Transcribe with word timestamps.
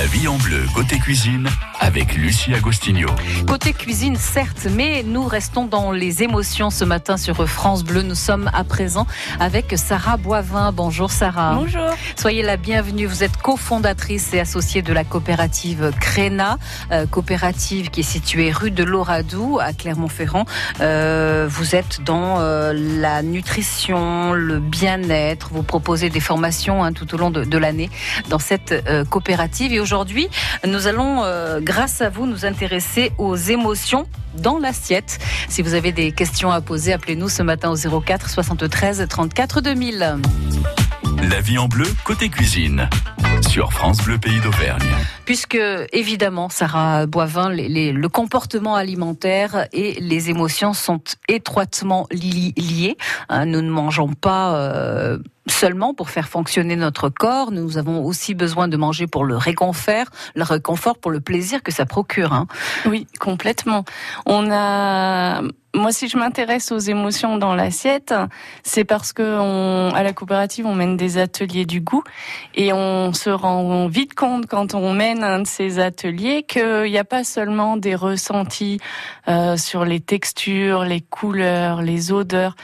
La 0.00 0.06
vie 0.06 0.28
en 0.28 0.38
bleu 0.38 0.64
côté 0.74 0.98
cuisine 0.98 1.46
avec 1.78 2.14
Lucie 2.14 2.54
Agostinho. 2.54 3.08
Côté 3.46 3.74
cuisine, 3.74 4.16
certes, 4.16 4.66
mais 4.70 5.02
nous 5.02 5.26
restons 5.26 5.66
dans 5.66 5.92
les 5.92 6.22
émotions 6.22 6.70
ce 6.70 6.86
matin 6.86 7.18
sur 7.18 7.46
France 7.46 7.84
Bleu. 7.84 8.00
Nous 8.00 8.14
sommes 8.14 8.50
à 8.54 8.64
présent 8.64 9.06
avec 9.40 9.74
Sarah 9.76 10.16
Boivin. 10.16 10.72
Bonjour 10.72 11.10
Sarah. 11.10 11.54
Bonjour. 11.54 11.90
Soyez 12.16 12.42
la 12.42 12.56
bienvenue. 12.56 13.04
Vous 13.04 13.24
êtes 13.24 13.36
cofondatrice 13.36 14.32
et 14.32 14.40
associée 14.40 14.80
de 14.80 14.92
la 14.94 15.04
coopérative 15.04 15.90
Créna, 16.00 16.56
euh, 16.92 17.06
coopérative 17.06 17.90
qui 17.90 18.00
est 18.00 18.02
située 18.02 18.52
rue 18.52 18.70
de 18.70 18.84
l'Oradou 18.84 19.58
à 19.60 19.74
Clermont-Ferrand. 19.74 20.46
Euh, 20.80 21.46
vous 21.50 21.74
êtes 21.74 22.02
dans 22.04 22.40
euh, 22.40 22.72
la 22.74 23.22
nutrition, 23.22 24.32
le 24.32 24.60
bien-être. 24.60 25.50
Vous 25.52 25.62
proposez 25.62 26.08
des 26.08 26.20
formations 26.20 26.84
hein, 26.84 26.94
tout 26.94 27.14
au 27.14 27.18
long 27.18 27.30
de, 27.30 27.44
de 27.44 27.58
l'année 27.58 27.90
dans 28.30 28.38
cette 28.38 28.72
euh, 28.72 29.04
coopérative. 29.04 29.74
Et 29.74 29.80
aujourd'hui, 29.90 30.28
nous 30.64 30.86
allons, 30.86 31.24
euh, 31.24 31.58
grâce 31.60 32.00
à 32.00 32.10
vous, 32.10 32.24
nous 32.24 32.46
intéresser 32.46 33.10
aux 33.18 33.34
émotions 33.34 34.06
dans 34.36 34.56
l'assiette. 34.56 35.18
Si 35.48 35.62
vous 35.62 35.74
avez 35.74 35.90
des 35.90 36.12
questions 36.12 36.52
à 36.52 36.60
poser, 36.60 36.92
appelez-nous 36.92 37.28
ce 37.28 37.42
matin 37.42 37.72
au 37.72 38.00
04 38.00 38.30
73 38.30 39.04
34 39.08 39.60
2000. 39.60 40.18
La 41.28 41.40
vie 41.40 41.58
en 41.58 41.66
bleu 41.66 41.86
côté 42.04 42.28
cuisine 42.28 42.88
sur 43.42 43.72
France 43.72 43.98
Bleu 44.04 44.18
Pays 44.18 44.40
d'Auvergne. 44.40 44.82
Puisque, 45.24 45.58
évidemment, 45.92 46.48
Sarah 46.48 47.06
Boivin, 47.06 47.50
les, 47.50 47.68
les, 47.68 47.92
le 47.92 48.08
comportement 48.08 48.74
alimentaire 48.74 49.66
et 49.72 50.00
les 50.00 50.30
émotions 50.30 50.72
sont 50.72 51.00
étroitement 51.28 52.06
li 52.10 52.52
liés. 52.56 52.96
Hein, 53.28 53.46
nous 53.46 53.62
ne 53.62 53.70
mangeons 53.70 54.12
pas 54.12 54.54
euh, 54.54 55.18
seulement 55.46 55.94
pour 55.94 56.10
faire 56.10 56.28
fonctionner 56.28 56.76
notre 56.76 57.08
corps, 57.08 57.50
nous 57.50 57.78
avons 57.78 58.04
aussi 58.04 58.34
besoin 58.34 58.68
de 58.68 58.76
manger 58.76 59.06
pour 59.06 59.24
le 59.24 59.36
réconfort, 59.36 60.06
le 60.34 60.42
réconfort 60.42 60.98
pour 60.98 61.10
le 61.10 61.20
plaisir 61.20 61.62
que 61.62 61.72
ça 61.72 61.86
procure. 61.86 62.32
Hein. 62.32 62.46
Oui, 62.86 63.06
complètement. 63.18 63.84
On 64.26 64.50
a 64.50 65.42
moi, 65.72 65.92
si 65.92 66.08
je 66.08 66.18
m'intéresse 66.18 66.72
aux 66.72 66.78
émotions 66.78 67.38
dans 67.38 67.54
l'assiette, 67.54 68.12
c'est 68.64 68.84
parce 68.84 69.12
que 69.12 69.38
on, 69.38 69.94
à 69.94 70.02
la 70.02 70.12
coopérative, 70.12 70.66
on 70.66 70.74
mène 70.74 70.96
des 70.96 71.16
ateliers 71.16 71.64
du 71.64 71.80
goût 71.80 72.02
et 72.56 72.72
on 72.72 73.12
se 73.12 73.29
rend 73.30 73.88
vite 73.88 74.14
compte 74.14 74.46
quand 74.46 74.74
on 74.74 74.92
mène 74.92 75.22
un 75.24 75.40
de 75.40 75.46
ces 75.46 75.78
ateliers 75.78 76.42
qu'il 76.42 76.90
n'y 76.90 76.98
a 76.98 77.04
pas 77.04 77.24
seulement 77.24 77.76
des 77.76 77.94
ressentis 77.94 78.78
euh, 79.28 79.56
sur 79.56 79.84
les 79.84 80.00
textures, 80.00 80.84
les 80.84 81.00
couleurs, 81.00 81.82
les 81.82 82.12
odeurs. 82.12 82.56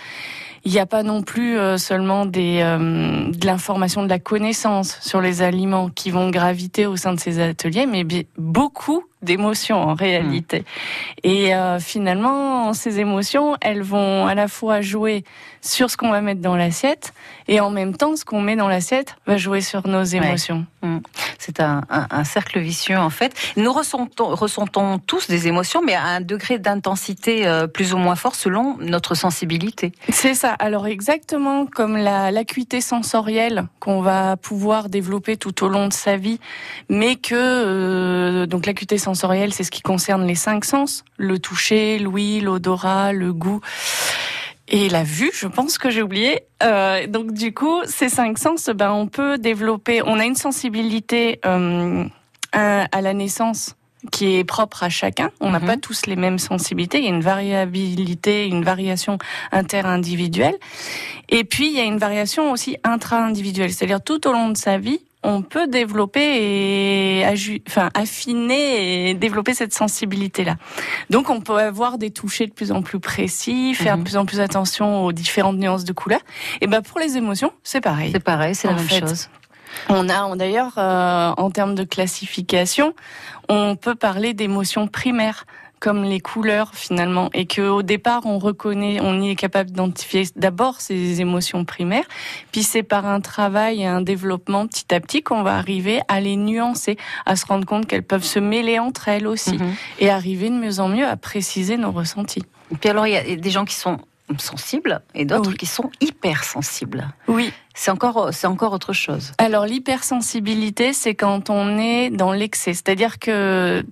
Il 0.65 0.73
n'y 0.73 0.81
a 0.81 0.87
pas 0.87 1.05
non 1.05 1.23
plus 1.23 1.59
euh, 1.59 1.79
seulement 1.79 2.27
des, 2.27 2.59
euh, 2.61 3.31
de 3.31 3.47
l'information, 3.47 4.03
de 4.03 4.09
la 4.09 4.19
connaissance 4.19 4.99
sur 5.01 5.21
les 5.21 5.41
aliments 5.41 5.91
qui 5.91 6.11
vont 6.11 6.31
graviter 6.31 6.87
au 6.87 6.97
sein 6.97 7.15
de 7.15 7.21
ces 7.21 7.39
ateliers, 7.39 7.87
mais 7.87 8.05
beaucoup 8.37 9.05
d'émotions 9.23 9.77
en 9.77 9.95
réalité. 9.95 10.61
Mmh. 10.61 10.65
Et 11.25 11.55
euh, 11.55 11.79
finalement, 11.81 12.73
ces 12.73 13.01
émotions, 13.01 13.57
elles 13.61 13.83
vont 13.83 14.27
à 14.27 14.35
la 14.35 14.49
fois 14.49 14.81
jouer 14.81 15.25
sur 15.61 15.91
ce 15.91 15.97
qu'on 15.97 16.11
va 16.11 16.21
mettre 16.21 16.41
dans 16.41 16.57
l'assiette 16.57 17.13
et 17.49 17.61
en 17.61 17.71
même 17.71 17.97
temps, 17.97 18.15
ce 18.17 18.25
qu'on 18.25 18.41
met 18.41 18.57
dans 18.57 18.69
l'assiette 18.69 19.17
va 19.27 19.37
jouer 19.37 19.61
sur 19.61 19.87
nos 19.87 20.05
émotions. 20.05 20.67
Ouais. 20.83 20.89
Mmh. 20.89 21.01
C'est 21.39 21.61
un, 21.61 21.83
un, 21.91 22.07
un, 22.11 22.25
cercle 22.25 22.61
vicieux 22.61 22.99
en 22.99 23.11
fait. 23.11 23.35
Nous 23.57 23.73
ressentons, 23.73 24.35
ressentons 24.35 24.99
tous 24.99 25.29
des 25.29 25.49
émotions, 25.49 25.83
mais 25.85 25.95
à 25.95 26.05
un 26.05 26.21
degré 26.21 26.59
d'intensité 26.59 27.47
euh, 27.47 27.67
plus 27.67 27.95
ou 27.95 27.99
moins 27.99 28.17
fort 28.17 28.35
selon 28.35 28.77
notre 28.79 29.15
sensibilité. 29.15 29.93
C'est 30.09 30.35
ça. 30.35 30.53
Alors 30.53 30.87
exactement 30.87 31.67
comme 31.67 31.97
la 31.97 32.31
l'acuité 32.31 32.81
sensorielle 32.81 33.67
qu'on 33.81 34.01
va 34.01 34.37
pouvoir 34.37 34.89
développer 34.89 35.37
tout 35.37 35.65
au 35.65 35.69
long 35.69 35.89
de 35.89 35.93
sa 35.93 36.17
vie, 36.17 36.39
mais 36.89 37.17
que 37.17 37.35
euh, 37.35 38.47
donc 38.47 38.67
l'acuité 38.67 38.99
sensorielle, 39.09 39.53
c'est 39.53 39.67
ce 39.69 39.75
qui 39.77 39.83
concerne 39.93 40.25
les 40.27 40.35
cinq 40.47 40.65
sens 40.65 41.05
le 41.17 41.39
toucher, 41.39 41.99
l'ouïe, 42.05 42.41
l'odorat, 42.41 43.13
le 43.13 43.33
goût. 43.33 43.61
Et 44.69 44.89
la 44.89 45.05
vue, 45.05 45.31
je 45.33 45.47
pense 45.47 45.79
que 45.79 45.91
j'ai 45.91 46.03
oublié. 46.03 46.41
Euh, 46.63 47.07
donc 47.07 47.33
du 47.33 47.55
coup, 47.55 47.79
ces 47.85 48.09
cinq 48.09 48.37
sens, 48.39 48.69
ben 48.81 48.91
on 48.91 49.07
peut 49.07 49.39
développer. 49.39 50.03
On 50.05 50.19
a 50.19 50.25
une 50.25 50.35
sensibilité 50.35 51.39
euh, 51.47 52.05
à, 52.53 52.87
à, 52.97 53.01
la 53.01 53.15
naissance 53.15 53.77
qui 54.11 54.37
est 54.37 54.45
propre 54.45 54.83
à 54.83 54.89
chacun. 54.89 55.31
On 55.41 55.51
n'a 55.51 55.61
mm 55.61 55.63
-hmm. 55.63 55.67
pas 55.67 55.77
tous 55.89 56.01
les 56.11 56.19
mêmes 56.25 56.41
sensibilités. 56.53 56.99
Il 56.99 57.05
y 57.09 57.13
a 57.13 57.17
une 57.21 57.29
variabilité, 57.35 58.35
une 58.57 58.65
variation 58.73 59.15
inter-individuelle. 59.61 60.59
Et 61.37 61.45
puis 61.45 61.67
il 61.71 61.77
y 61.81 61.83
a 61.85 61.87
une 61.93 62.01
variation 62.09 62.45
aussi 62.55 62.73
intra-individuelle. 62.95 63.73
C'est-à-dire 63.73 64.03
tout 64.11 64.21
au 64.29 64.33
long 64.37 64.49
de 64.57 64.59
sa 64.67 64.77
vie, 64.87 65.01
on 65.23 65.43
peut 65.43 65.67
développer 65.67 66.21
et 66.21 67.25
enfin, 67.69 67.91
affiner 67.95 69.11
et 69.11 69.15
développer 69.15 69.55
cette 69.55 69.75
sensibilité-là. 69.75 70.57
Donc, 71.11 71.31
on 71.31 71.41
peut 71.41 71.59
avoir 71.59 71.99
des 71.99 72.11
touchés 72.11 72.47
de 72.47 72.53
plus 72.53 72.71
en 72.71 72.83
plus 72.83 73.01
précis, 73.01 73.75
faire 73.75 73.97
mmh. 73.97 74.01
de 74.01 74.05
plus 74.05 74.17
en 74.17 74.27
plus 74.27 74.41
attention 74.41 75.05
aux 75.05 75.13
différentes 75.13 75.57
nuances 75.57 75.85
de 75.85 75.93
couleurs. 75.93 76.21
Et 76.61 76.67
ben, 76.67 76.83
pour 76.83 77.01
les 77.01 77.17
émotions, 77.17 77.53
c'est 77.65 77.81
pareil. 77.81 78.11
C'est 78.13 78.23
pareil, 78.23 78.55
c'est 78.55 78.69
la 78.69 78.75
même 78.75 78.87
fait. 78.87 79.01
chose. 79.01 79.29
On 79.89 80.09
a 80.09 80.37
d'ailleurs, 80.37 80.75
euh, 80.79 81.33
en 81.37 81.51
termes 81.51 81.75
de 81.75 81.85
classification, 81.85 82.95
on 83.49 83.77
peut 83.77 83.95
parler 83.95 84.35
d'émotions 84.35 84.89
primaires 84.89 85.45
comme 85.87 86.03
les 86.03 86.19
couleurs 86.19 86.71
finalement 86.75 87.31
et 87.33 87.47
que 87.47 87.63
au 87.63 87.83
départ 87.83 88.27
on 88.27 88.41
reconnaît 88.41 88.99
on 89.01 89.21
y 89.21 89.31
est 89.31 89.37
capable 89.37 89.71
d'identifier 89.71 90.25
d'abord 90.35 90.81
ces 90.81 91.21
émotions 91.21 91.65
primaires 91.65 92.09
puis 92.51 92.65
c'est 92.65 92.83
par 92.83 93.07
un 93.07 93.21
travail 93.21 93.83
et 93.83 93.87
un 93.87 94.01
développement 94.01 94.67
petit 94.67 94.93
à 94.93 94.99
petit 94.99 95.23
qu'on 95.23 95.45
va 95.45 95.55
arriver 95.55 96.01
à 96.09 96.21
les 96.21 96.35
nuancer 96.35 96.97
à 97.25 97.37
se 97.37 97.47
rendre 97.47 97.65
compte 97.67 97.87
qu'elles 97.87 98.03
peuvent 98.03 98.25
se 98.25 98.41
mêler 98.41 98.81
entre 98.81 99.07
elles 99.07 99.29
aussi 99.29 99.59
-hmm. 99.59 99.75
et 100.01 100.11
arriver 100.11 100.51
de 100.51 100.57
mieux 100.57 100.81
en 100.81 100.89
mieux 100.89 101.07
à 101.07 101.17
préciser 101.17 101.77
nos 101.77 101.93
ressentis. 101.93 102.45
Et 102.73 102.77
puis 102.81 102.89
alors 102.91 103.07
il 103.07 103.13
y 103.13 103.17
a 103.17 103.37
des 103.37 103.53
gens 103.53 103.65
qui 103.65 103.77
sont 103.77 103.99
sensibles 104.39 105.01
et 105.15 105.25
d'autres 105.25 105.51
oui. 105.51 105.57
qui 105.57 105.67
sont 105.67 105.91
hypersensibles. 106.01 107.09
Oui. 107.29 107.53
C'est 107.75 107.91
encore, 107.91 108.31
c'est 108.33 108.47
encore 108.47 108.73
autre 108.73 108.93
chose. 108.93 109.33
Alors 109.39 109.67
l'hypersensibilité, 109.67 110.93
c'est 110.93 111.15
quand 111.15 111.51
on 111.51 111.79
est 111.79 112.11
dans 112.11 112.33
l'excès, 112.33 112.73
c'est-à-dire 112.73 113.19
que 113.19 113.85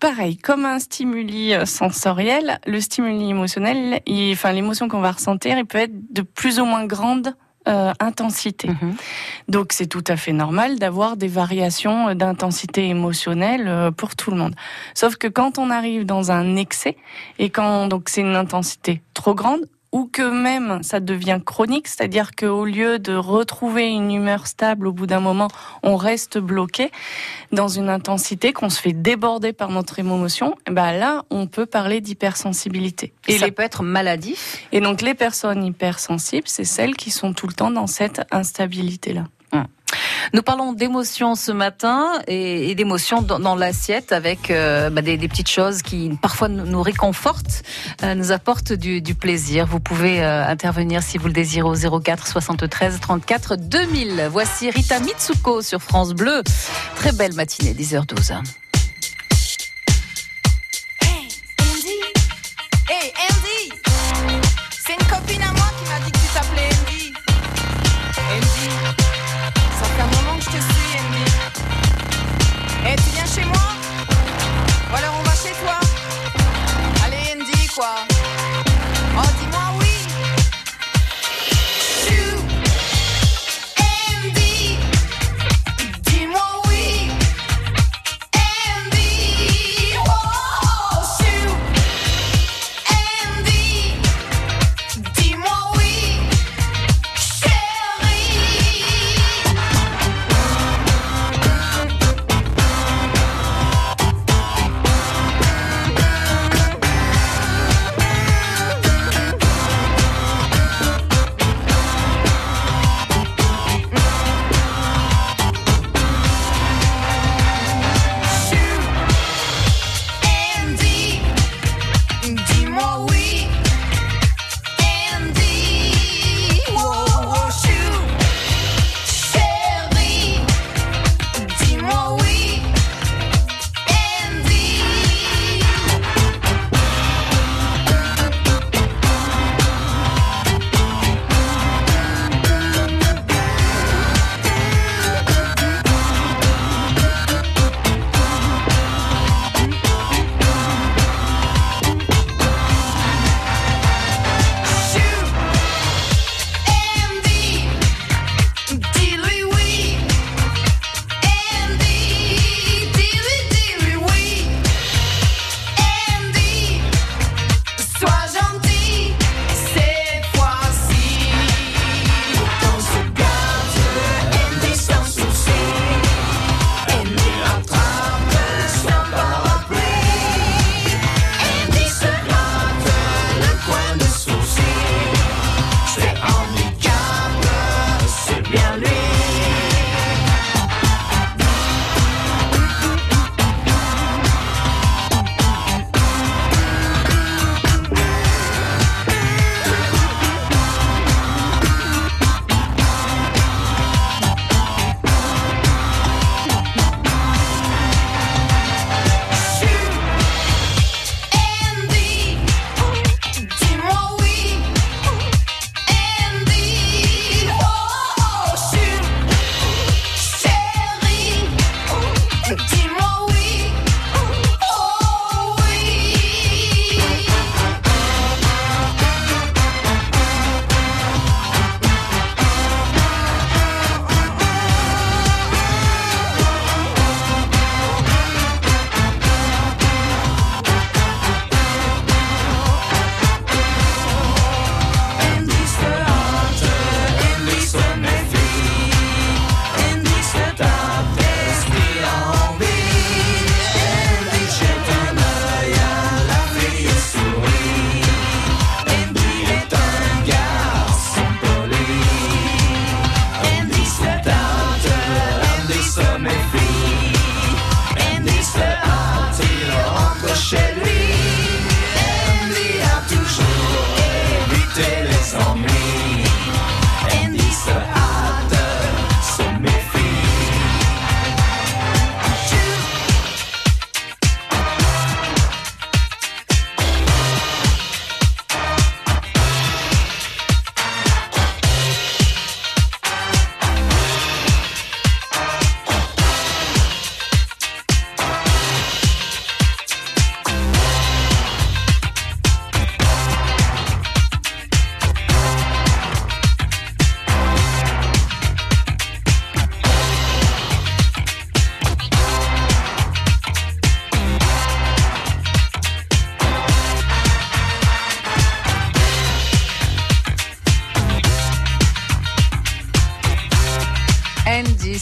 pareil, 0.00 0.36
comme 0.36 0.64
un 0.64 0.78
stimuli 0.78 1.52
sensoriel, 1.66 2.58
le 2.66 2.80
stimuli 2.80 3.30
émotionnel, 3.30 4.00
il, 4.06 4.32
enfin 4.32 4.52
l'émotion 4.52 4.88
qu'on 4.88 5.00
va 5.00 5.12
ressentir, 5.12 5.58
il 5.58 5.66
peut 5.66 5.78
être 5.78 6.12
de 6.12 6.22
plus 6.22 6.60
ou 6.60 6.64
moins 6.64 6.86
grande 6.86 7.34
euh, 7.68 7.92
intensité. 8.00 8.68
-hmm. 8.68 8.94
Donc 9.48 9.72
c'est 9.72 9.86
tout 9.86 10.04
à 10.06 10.16
fait 10.16 10.32
normal 10.32 10.78
d'avoir 10.78 11.16
des 11.16 11.28
variations 11.28 12.14
d'intensité 12.14 12.88
émotionnelle 12.88 13.66
euh, 13.68 13.90
pour 13.90 14.10
tout 14.16 14.30
le 14.30 14.38
monde. 14.38 14.54
Sauf 14.94 15.16
que 15.16 15.28
quand 15.28 15.58
on 15.58 15.68
arrive 15.70 16.06
dans 16.06 16.30
un 16.30 16.56
excès 16.56 16.96
et 17.38 17.50
quand 17.50 17.88
donc 17.88 18.08
c'est 18.08 18.22
une 18.22 18.36
intensité 18.36 19.02
trop 19.12 19.34
grande, 19.34 19.64
ou 19.92 20.06
que 20.06 20.22
même 20.22 20.82
ça 20.82 21.00
devient 21.00 21.40
chronique, 21.44 21.88
c'est-à-dire 21.88 22.32
qu'au 22.34 22.64
lieu 22.64 22.98
de 22.98 23.14
retrouver 23.14 23.88
une 23.88 24.10
humeur 24.10 24.46
stable 24.46 24.86
au 24.86 24.92
bout 24.92 25.06
d'un 25.06 25.20
moment, 25.20 25.48
on 25.82 25.96
reste 25.96 26.38
bloqué 26.38 26.90
dans 27.52 27.68
une 27.68 27.88
intensité 27.88 28.52
qu'on 28.52 28.70
se 28.70 28.80
fait 28.80 28.92
déborder 28.92 29.52
par 29.52 29.70
notre 29.70 29.98
émotion, 29.98 30.54
et 30.66 30.70
ben 30.70 30.92
là, 30.92 31.24
on 31.30 31.46
peut 31.46 31.66
parler 31.66 32.00
d'hypersensibilité. 32.00 33.12
Et 33.26 33.38
ça 33.38 33.46
les... 33.46 33.52
peut 33.52 33.62
être 33.62 33.82
maladif. 33.82 34.66
Et 34.72 34.80
donc 34.80 35.00
les 35.00 35.14
personnes 35.14 35.64
hypersensibles, 35.64 36.48
c'est 36.48 36.64
celles 36.64 36.96
qui 36.96 37.10
sont 37.10 37.32
tout 37.32 37.46
le 37.46 37.54
temps 37.54 37.70
dans 37.70 37.86
cette 37.86 38.22
instabilité-là. 38.30 39.24
Nous 40.34 40.42
parlons 40.42 40.72
d'émotions 40.72 41.34
ce 41.34 41.52
matin 41.52 42.06
et, 42.26 42.74
d'émotions 42.74 43.22
dans, 43.22 43.56
l'assiette 43.56 44.12
avec 44.12 44.50
euh, 44.50 44.90
bah, 44.90 45.02
des, 45.02 45.16
petites 45.28 45.50
choses 45.50 45.82
qui 45.82 46.10
parfois 46.20 46.48
nous 46.48 46.82
réconfortent, 46.82 47.62
euh, 48.02 48.14
nous 48.14 48.32
apportent 48.32 48.72
du, 48.72 49.00
du, 49.00 49.14
plaisir. 49.14 49.66
Vous 49.66 49.80
pouvez 49.80 50.22
euh, 50.22 50.46
intervenir 50.46 51.02
si 51.02 51.18
vous 51.18 51.26
le 51.28 51.32
désirez 51.32 51.68
au 51.68 52.00
04 52.00 52.26
73 52.26 53.00
34 53.00 53.56
2000. 53.56 54.28
Voici 54.30 54.70
Rita 54.70 55.00
Mitsuko 55.00 55.62
sur 55.62 55.80
France 55.80 56.12
Bleu. 56.12 56.42
Très 56.96 57.12
belle 57.12 57.34
matinée, 57.34 57.72
10h12. 57.72 58.67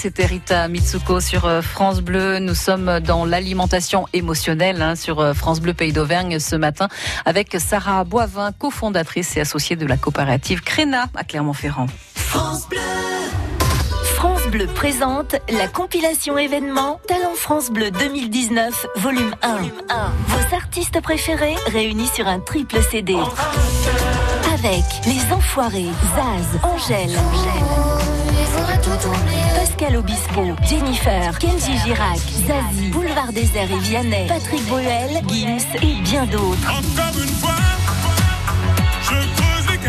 C'était 0.07 0.27
Rita 0.27 0.69
Mitsuko 0.69 1.19
sur 1.19 1.47
euh, 1.47 1.63
France 1.63 2.01
Bleu. 2.01 2.39
Nous 2.39 2.55
sommes 2.55 3.01
dans 3.01 3.25
l'alimentation 3.25 4.07
émotionnelle 4.13 4.81
hein, 4.81 4.95
sur 4.95 5.19
euh, 5.19 5.35
France 5.35 5.61
Bleu 5.61 5.75
Pays 5.75 5.93
d'Auvergne 5.93 6.39
ce 6.39 6.55
matin 6.55 6.87
avec 7.25 7.57
Sarah 7.59 8.05
Boivin, 8.05 8.53
cofondatrice 8.53 9.37
et 9.37 9.41
associée 9.41 9.75
de 9.75 9.85
la 9.85 9.97
coopérative 9.97 10.61
Créna 10.61 11.07
à 11.17 11.25
Clermont-Ferrand. 11.25 11.89
France 12.15 12.69
Bleu 12.69 12.79
France 14.15 14.47
Bleu 14.53 14.67
présente 14.69 15.35
la 15.51 15.67
compilation 15.67 16.39
événement 16.39 17.01
Talent 17.09 17.35
France 17.35 17.71
Bleu 17.73 17.91
2019, 17.91 18.87
volume 18.95 19.35
1. 19.43 19.57
Vos 20.29 20.55
artistes 20.55 21.01
préférés 21.01 21.57
réunis 21.67 22.11
sur 22.15 22.29
un 22.29 22.39
triple 22.39 22.81
CD. 22.93 23.17
Avec 24.55 24.85
Les 25.05 25.33
Enfoirés, 25.33 25.91
Zaz, 26.15 26.61
Angèle. 26.63 28.16
Pascal 29.77 29.97
Obispo, 29.97 30.57
Jennifer, 30.63 31.39
Kenji 31.39 31.77
Girac, 31.85 32.19
Zazie, 32.19 32.89
Boulevard 32.93 33.31
Désert 33.31 33.71
et 33.71 33.79
Vianney, 33.81 34.27
Patrick 34.27 34.65
Bruel, 34.69 35.21
Gims 35.29 35.59
et 35.83 36.01
bien 36.01 36.25
d'autres. 36.25 36.73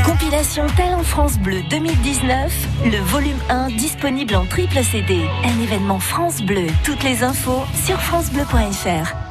Compilation 0.03 0.65
Talent 0.75 1.03
France 1.03 1.39
Bleu 1.39 1.61
2019, 1.69 2.67
le 2.83 2.97
volume 2.97 3.39
1 3.49 3.69
disponible 3.69 4.35
en 4.35 4.45
triple 4.45 4.83
CD. 4.83 5.25
Un 5.45 5.63
événement 5.63 5.99
France 5.99 6.41
Bleu. 6.41 6.67
Toutes 6.83 7.03
les 7.03 7.23
infos 7.23 7.63
sur 7.85 7.97
francebleu.fr. 8.01 9.26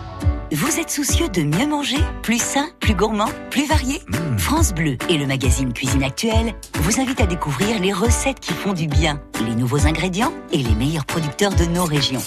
Vous 0.58 0.80
êtes 0.80 0.88
soucieux 0.88 1.28
de 1.28 1.42
mieux 1.42 1.66
manger 1.66 1.98
Plus 2.22 2.40
sain, 2.40 2.70
plus 2.80 2.94
gourmand, 2.94 3.28
plus 3.50 3.66
varié 3.66 4.00
France 4.38 4.72
Bleu 4.72 4.96
et 5.10 5.18
le 5.18 5.26
magazine 5.26 5.70
Cuisine 5.74 6.02
Actuelle 6.02 6.54
vous 6.76 6.98
invitent 6.98 7.20
à 7.20 7.26
découvrir 7.26 7.78
les 7.78 7.92
recettes 7.92 8.40
qui 8.40 8.54
font 8.54 8.72
du 8.72 8.86
bien, 8.86 9.20
les 9.46 9.54
nouveaux 9.54 9.86
ingrédients 9.86 10.32
et 10.52 10.62
les 10.62 10.74
meilleurs 10.74 11.04
producteurs 11.04 11.54
de 11.54 11.66
nos 11.66 11.84
régions. 11.84 12.22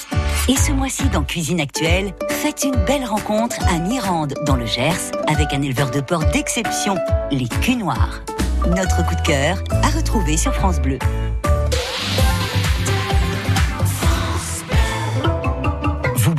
Et 0.48 0.55
ce 0.55 0.71
mois-ci 0.71 1.09
dans 1.09 1.24
Cuisine 1.24 1.59
Actuelle, 1.59 2.13
faites 2.29 2.63
une 2.63 2.75
belle 2.86 3.03
rencontre 3.03 3.57
à 3.67 3.79
Mirande, 3.79 4.36
dans 4.45 4.55
le 4.55 4.67
Gers, 4.67 5.12
avec 5.25 5.51
un 5.51 5.63
éleveur 5.63 5.89
de 5.89 6.00
porc 6.00 6.25
d'exception, 6.25 6.98
les 7.31 7.48
culs 7.48 7.79
noirs. 7.79 8.21
Notre 8.67 9.07
coup 9.07 9.15
de 9.15 9.21
cœur 9.21 9.57
à 9.71 9.89
retrouver 9.89 10.38
sur 10.38 10.53
France 10.53 10.79
Bleu. 10.79 11.00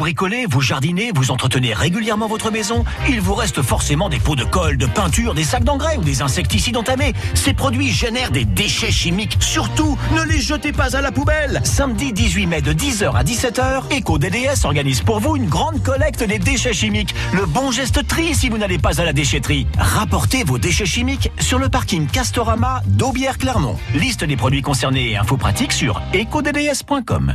Bricolez, 0.01 0.47
vous 0.49 0.63
jardinez, 0.63 1.13
vous 1.15 1.31
entretenez 1.31 1.75
régulièrement 1.75 2.27
votre 2.27 2.51
maison, 2.51 2.87
il 3.11 3.21
vous 3.21 3.35
reste 3.35 3.61
forcément 3.61 4.09
des 4.09 4.19
pots 4.19 4.35
de 4.35 4.45
colle, 4.45 4.79
de 4.79 4.87
peinture, 4.87 5.35
des 5.35 5.45
sacs 5.45 5.63
d'engrais 5.63 5.99
ou 5.99 6.03
des 6.03 6.23
insecticides 6.23 6.79
entamés. 6.79 7.13
Ces 7.35 7.53
produits 7.53 7.91
génèrent 7.91 8.31
des 8.31 8.47
déchets 8.47 8.91
chimiques. 8.91 9.37
Surtout, 9.41 9.99
ne 10.17 10.23
les 10.23 10.41
jetez 10.41 10.73
pas 10.73 10.97
à 10.97 11.03
la 11.03 11.13
poubelle. 11.13 11.61
Samedi 11.65 12.15
18 12.15 12.47
mai 12.47 12.63
de 12.63 12.73
10h 12.73 13.15
à 13.15 13.23
17h, 13.23 13.95
EcoDDS 13.99 14.65
organise 14.65 15.03
pour 15.03 15.21
vous 15.21 15.37
une 15.37 15.51
grande 15.51 15.83
collecte 15.83 16.25
des 16.25 16.39
déchets 16.39 16.73
chimiques. 16.73 17.15
Le 17.35 17.45
bon 17.45 17.71
geste 17.71 18.07
tri 18.09 18.35
si 18.35 18.49
vous 18.49 18.57
n'allez 18.57 18.79
pas 18.79 19.03
à 19.03 19.05
la 19.05 19.13
déchetterie. 19.13 19.67
Rapportez 19.79 20.45
vos 20.45 20.57
déchets 20.57 20.87
chimiques 20.87 21.31
sur 21.41 21.59
le 21.59 21.69
parking 21.69 22.07
Castorama 22.07 22.81
d'Aubière-Clermont. 22.87 23.77
Liste 23.95 24.25
des 24.25 24.37
produits 24.37 24.63
concernés 24.63 25.11
et 25.11 25.19
infos 25.19 25.37
pratiques 25.37 25.73
sur 25.73 26.01
ecodds.com. 26.15 27.35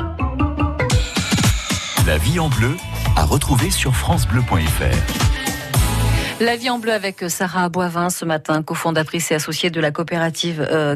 La 2.05 2.19
vie 2.19 2.39
en 2.39 2.49
bleu 2.49 2.75
à 3.15 3.25
retrouver 3.25 3.71
sur 3.71 3.95
francebleu.fr. 3.95 4.93
La 6.39 6.55
vie 6.55 6.69
en 6.69 6.77
bleu 6.77 6.93
avec 6.93 7.23
Sarah 7.29 7.67
Boivin 7.69 8.11
ce 8.11 8.25
matin, 8.25 8.61
cofondatrice 8.61 9.31
et 9.31 9.35
associée 9.35 9.71
de 9.71 9.79
la 9.79 9.89
coopérative 9.89 10.67
euh. 10.69 10.95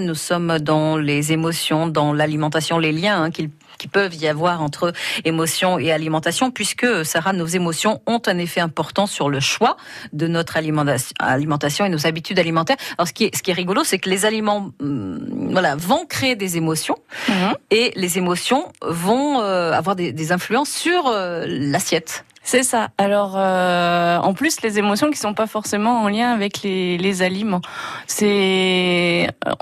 Nous 0.00 0.16
sommes 0.16 0.58
dans 0.58 0.96
les 0.96 1.30
émotions, 1.30 1.86
dans 1.86 2.12
l'alimentation, 2.12 2.78
les 2.78 2.90
liens 2.90 3.22
hein, 3.22 3.30
qu'il 3.30 3.50
qui 3.82 3.88
peuvent 3.88 4.14
y 4.14 4.28
avoir 4.28 4.62
entre 4.62 4.92
émotion 5.24 5.76
et 5.80 5.90
alimentation, 5.90 6.52
puisque, 6.52 6.86
Sarah, 7.04 7.32
nos 7.32 7.46
émotions 7.46 8.00
ont 8.06 8.22
un 8.26 8.38
effet 8.38 8.60
important 8.60 9.08
sur 9.08 9.28
le 9.28 9.40
choix 9.40 9.76
de 10.12 10.28
notre 10.28 10.56
alimentation 11.18 11.84
et 11.84 11.88
nos 11.88 12.06
habitudes 12.06 12.38
alimentaires. 12.38 12.76
Alors, 12.96 13.08
ce 13.08 13.12
qui 13.12 13.24
est, 13.24 13.36
ce 13.36 13.42
qui 13.42 13.50
est 13.50 13.54
rigolo, 13.54 13.82
c'est 13.82 13.98
que 13.98 14.08
les 14.08 14.24
aliments 14.24 14.70
hum, 14.80 15.48
voilà, 15.50 15.74
vont 15.74 16.06
créer 16.06 16.36
des 16.36 16.56
émotions 16.56 16.96
Mhm. 17.28 17.54
et 17.70 17.92
les 17.96 18.18
émotions 18.18 18.62
vont 18.82 19.40
euh, 19.40 19.72
avoir 19.72 19.96
des, 19.96 20.12
des 20.12 20.30
influences 20.32 20.70
sur 20.70 21.08
euh, 21.08 21.44
l'assiette. 21.48 22.24
C'est 22.44 22.64
ça. 22.64 22.90
Alors, 22.98 23.34
euh, 23.36 24.18
en 24.18 24.34
plus, 24.34 24.62
les 24.62 24.78
émotions 24.78 25.10
qui 25.10 25.18
sont 25.18 25.34
pas 25.34 25.46
forcément 25.46 26.02
en 26.02 26.08
lien 26.08 26.32
avec 26.32 26.62
les, 26.62 26.98
les 26.98 27.22
aliments. 27.22 27.60
C'est 28.06 29.28
euh, 29.46 29.52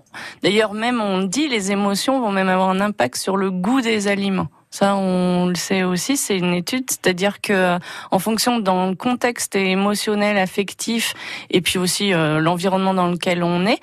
d'ailleurs 0.42 0.72
même 0.72 1.00
on 1.00 1.22
dit 1.22 1.48
les 1.48 1.72
émotions 1.72 2.20
vont 2.20 2.32
même 2.32 2.48
avoir 2.48 2.70
un 2.70 2.80
impact 2.80 3.16
sur 3.16 3.36
le 3.36 3.50
goût 3.50 3.80
des 3.80 4.08
aliments. 4.08 4.48
Ça, 4.72 4.94
on 4.94 5.46
le 5.46 5.56
sait 5.56 5.82
aussi, 5.82 6.16
c'est 6.16 6.36
une 6.38 6.54
étude, 6.54 6.84
c'est-à-dire 6.88 7.40
que 7.40 7.78
en 8.12 8.18
fonction 8.20 8.60
dans 8.60 8.86
le 8.88 8.94
contexte 8.94 9.56
émotionnel, 9.56 10.38
affectif, 10.38 11.14
et 11.50 11.60
puis 11.60 11.76
aussi 11.78 12.14
euh, 12.14 12.38
l'environnement 12.38 12.94
dans 12.94 13.08
lequel 13.08 13.42
on 13.42 13.66
est, 13.66 13.80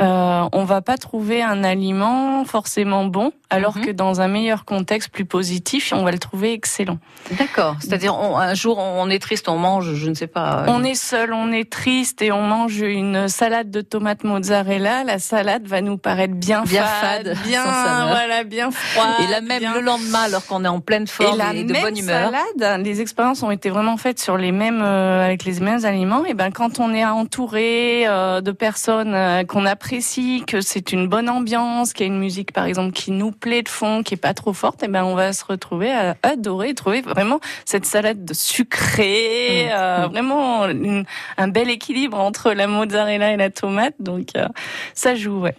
euh, 0.00 0.48
on 0.52 0.64
va 0.64 0.80
pas 0.80 0.96
trouver 0.96 1.42
un 1.42 1.64
aliment 1.64 2.46
forcément 2.46 3.04
bon, 3.04 3.32
alors 3.50 3.76
Mhm. 3.76 3.84
que 3.84 3.90
dans 3.90 4.22
un 4.22 4.28
meilleur 4.28 4.64
contexte, 4.64 5.10
plus 5.10 5.26
positif, 5.26 5.92
on 5.94 6.02
va 6.02 6.12
le 6.12 6.18
trouver 6.18 6.54
excellent. 6.54 6.96
D'accord. 7.32 7.76
C'est-à-dire, 7.80 8.16
on- 8.18 8.38
un 8.38 8.54
jour, 8.54 8.78
on 8.78 9.10
est 9.10 9.18
triste, 9.18 9.50
on 9.50 9.58
mange, 9.58 9.92
je 9.92 10.08
ne 10.08 10.14
sais 10.14 10.26
pas. 10.28 10.64
On 10.66 10.82
est 10.82 10.94
seul, 10.94 11.34
on 11.34 11.52
est 11.52 11.70
triste 11.70 12.22
et 12.22 12.32
on 12.32 12.40
mange 12.40 12.80
une 12.80 13.28
salade 13.28 13.70
de 13.70 13.82
tomates 13.82 14.24
mozzarella. 14.24 15.04
La 15.04 15.18
salade 15.18 15.66
va 15.66 15.82
nous 15.82 15.98
paraître 15.98 16.34
bien, 16.34 16.62
Bien 16.62 16.84
fade, 16.86 17.34
fade, 17.34 17.38
bien, 17.46 17.64
voilà, 17.64 18.44
bien 18.44 18.70
froide. 18.70 19.08
Et 19.22 19.30
là 19.30 19.42
même 19.42 19.58
bien- 19.58 19.74
le 19.74 19.80
lendemain, 19.80 20.20
alors 20.22 20.46
qu'on 20.46 20.64
est 20.64 20.68
en 20.68 20.80
pleine 20.80 21.06
forme 21.06 21.40
et, 21.54 21.64
de 21.64 21.72
bonne 21.72 21.96
humeur. 21.98 22.32
salade, 22.32 22.82
les 22.84 23.00
expériences 23.00 23.42
ont 23.42 23.50
été 23.50 23.70
vraiment 23.70 23.96
faites 23.96 24.18
sur 24.18 24.36
les 24.36 24.52
mêmes, 24.52 24.80
euh, 24.82 25.24
avec 25.24 25.44
les 25.44 25.60
mêmes 25.60 25.84
aliments. 25.84 26.24
Et 26.24 26.34
ben, 26.34 26.50
quand 26.50 26.80
on 26.80 26.92
est 26.94 27.04
entouré 27.04 28.04
euh, 28.06 28.40
de 28.40 28.52
personnes 28.52 29.14
euh, 29.14 29.44
qu'on 29.44 29.66
apprécie, 29.66 30.44
que 30.46 30.60
c'est 30.60 30.92
une 30.92 31.08
bonne 31.08 31.28
ambiance, 31.28 31.92
qu'il 31.92 32.06
y 32.06 32.10
a 32.10 32.12
une 32.12 32.18
musique 32.18 32.52
par 32.52 32.64
exemple 32.66 32.92
qui 32.92 33.10
nous 33.10 33.32
plaît 33.32 33.62
de 33.62 33.68
fond, 33.68 34.02
qui 34.02 34.14
est 34.14 34.16
pas 34.16 34.34
trop 34.34 34.52
forte, 34.52 34.82
et 34.82 34.88
ben, 34.88 35.04
on 35.04 35.14
va 35.14 35.32
se 35.32 35.44
retrouver 35.44 35.92
à 35.92 36.16
adorer, 36.22 36.74
trouver 36.74 37.00
vraiment 37.02 37.40
cette 37.64 37.86
salade 37.86 38.24
de 38.24 38.34
sucrée, 38.34 39.66
Mmh. 39.66 39.70
euh, 39.72 40.06
vraiment 40.10 40.66
une- 40.68 41.04
un 41.38 41.48
bel 41.48 41.70
équilibre 41.70 42.18
entre 42.18 42.52
la 42.52 42.66
mozzarella 42.66 43.32
et 43.32 43.36
la 43.36 43.50
tomate. 43.50 43.94
Donc, 44.00 44.28
euh, 44.36 44.46
ça 44.94 45.14
joue, 45.14 45.40
ouais. 45.40 45.54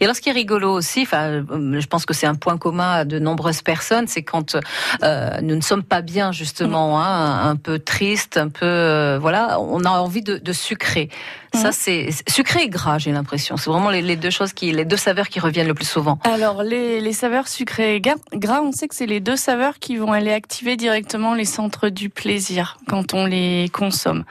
Et 0.00 0.04
alors, 0.04 0.16
ce 0.16 0.20
qui 0.20 0.28
est 0.28 0.32
rigolo 0.32 0.72
aussi, 0.72 1.02
enfin, 1.02 1.42
euh, 1.50 1.80
je 1.80 1.86
pense 1.86 2.04
que 2.06 2.14
c'est 2.14 2.26
un 2.26 2.34
point 2.34 2.58
commun 2.58 2.90
à 2.92 3.04
de 3.04 3.18
nombreuses 3.18 3.62
personnes, 3.62 4.06
c'est 4.08 4.22
quand 4.22 4.56
euh, 5.02 5.40
nous 5.42 5.56
ne 5.56 5.60
sommes 5.60 5.82
pas 5.82 6.02
bien, 6.02 6.32
justement, 6.32 7.00
hein, 7.00 7.48
un 7.48 7.56
peu 7.56 7.78
triste, 7.78 8.36
un 8.36 8.48
peu, 8.48 8.64
euh, 8.66 9.18
voilà, 9.20 9.58
on 9.60 9.84
a 9.84 9.90
envie 9.90 10.22
de, 10.22 10.38
de 10.38 10.52
sucrer. 10.52 11.08
Ça, 11.54 11.68
Mhm. 11.68 11.72
c'est 11.72 12.08
sucré 12.28 12.62
et 12.64 12.68
gras, 12.68 12.98
j'ai 12.98 13.12
l'impression. 13.12 13.56
C'est 13.56 13.70
vraiment 13.70 13.88
les, 13.88 14.02
les 14.02 14.16
deux 14.16 14.30
choses 14.30 14.52
qui, 14.52 14.72
les 14.72 14.84
deux 14.84 14.96
saveurs 14.98 15.28
qui 15.28 15.40
reviennent 15.40 15.68
le 15.68 15.74
plus 15.74 15.88
souvent. 15.88 16.18
Alors, 16.24 16.62
les, 16.62 17.00
les 17.00 17.12
saveurs 17.14 17.48
sucrées 17.48 17.96
et 17.96 18.00
gras, 18.00 18.60
on 18.62 18.72
sait 18.72 18.88
que 18.88 18.94
c'est 18.94 19.06
les 19.06 19.20
deux 19.20 19.36
saveurs 19.36 19.78
qui 19.78 19.96
vont 19.96 20.12
aller 20.12 20.32
activer 20.32 20.76
directement 20.76 21.34
les 21.34 21.44
centres 21.46 21.88
du 21.88 22.10
plaisir 22.10 22.76
quand 22.88 23.14
on 23.14 23.24
les 23.26 23.70
consomme. 23.72 24.24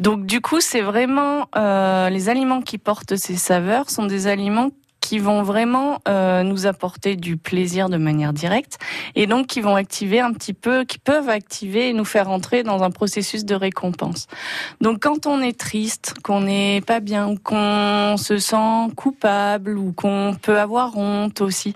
Donc, 0.00 0.26
du 0.26 0.40
coup, 0.40 0.60
c'est 0.60 0.80
vraiment 0.80 1.48
euh, 1.56 2.08
les 2.08 2.28
aliments 2.28 2.62
qui 2.62 2.78
portent 2.78 3.14
ces 3.16 3.36
saveurs 3.36 3.88
sont 3.90 4.06
des 4.06 4.26
aliments 4.26 4.70
qui 5.12 5.18
vont 5.18 5.42
vraiment 5.42 5.98
euh, 6.08 6.42
nous 6.42 6.64
apporter 6.64 7.16
du 7.16 7.36
plaisir 7.36 7.90
de 7.90 7.98
manière 7.98 8.32
directe 8.32 8.78
et 9.14 9.26
donc 9.26 9.46
qui 9.46 9.60
vont 9.60 9.76
activer 9.76 10.20
un 10.20 10.32
petit 10.32 10.54
peu, 10.54 10.84
qui 10.84 10.96
peuvent 10.96 11.28
activer 11.28 11.90
et 11.90 11.92
nous 11.92 12.06
faire 12.06 12.30
entrer 12.30 12.62
dans 12.62 12.82
un 12.82 12.90
processus 12.90 13.44
de 13.44 13.54
récompense. 13.54 14.26
Donc 14.80 15.00
quand 15.02 15.26
on 15.26 15.42
est 15.42 15.52
triste, 15.52 16.14
qu'on 16.22 16.40
n'est 16.40 16.80
pas 16.80 17.00
bien 17.00 17.28
ou 17.28 17.36
qu'on 17.36 18.16
se 18.16 18.38
sent 18.38 18.88
coupable 18.96 19.76
ou 19.76 19.92
qu'on 19.92 20.34
peut 20.40 20.58
avoir 20.58 20.96
honte 20.96 21.42
aussi, 21.42 21.74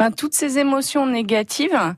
ben, 0.00 0.10
toutes 0.10 0.34
ces 0.34 0.58
émotions 0.58 1.06
négatives 1.06 1.94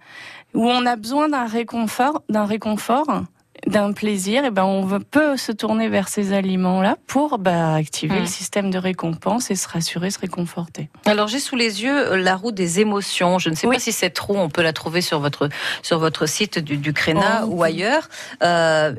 où 0.52 0.68
on 0.68 0.84
a 0.84 0.96
besoin 0.96 1.30
d'un 1.30 1.46
réconfort, 1.46 2.20
d'un 2.28 2.44
réconfort, 2.44 3.24
d'un 3.66 3.92
plaisir, 3.92 4.44
et 4.44 4.50
ben 4.50 4.64
on 4.64 4.86
peut 5.00 5.36
se 5.36 5.52
tourner 5.52 5.88
vers 5.88 6.08
ces 6.08 6.32
aliments-là 6.32 6.96
pour 7.06 7.38
bah, 7.38 7.74
activer 7.74 8.16
Mm. 8.16 8.20
le 8.20 8.26
système 8.26 8.70
de 8.70 8.78
récompense 8.78 9.50
et 9.50 9.54
se 9.56 9.66
rassurer, 9.68 10.10
se 10.10 10.18
réconforter. 10.18 10.88
Alors, 11.06 11.28
j'ai 11.28 11.38
sous 11.40 11.56
les 11.56 11.82
yeux 11.82 12.12
euh, 12.12 12.16
la 12.16 12.36
roue 12.36 12.52
des 12.52 12.80
émotions. 12.80 13.38
Je 13.38 13.48
ne 13.50 13.54
sais 13.54 13.66
Oui. 13.66 13.76
pas 13.76 13.80
si 13.80 13.92
cette 13.92 14.18
roue, 14.18 14.36
on 14.36 14.48
peut 14.48 14.62
la 14.62 14.72
trouver 14.72 15.00
sur 15.00 15.20
votre, 15.20 15.48
sur 15.82 15.98
votre 15.98 16.26
site 16.26 16.58
du, 16.58 16.76
du 16.76 16.92
Créna 16.92 17.42
Oh, 17.44 17.48
ou 17.48 17.62
ailleurs. 17.62 18.08
Euh, 18.42 18.94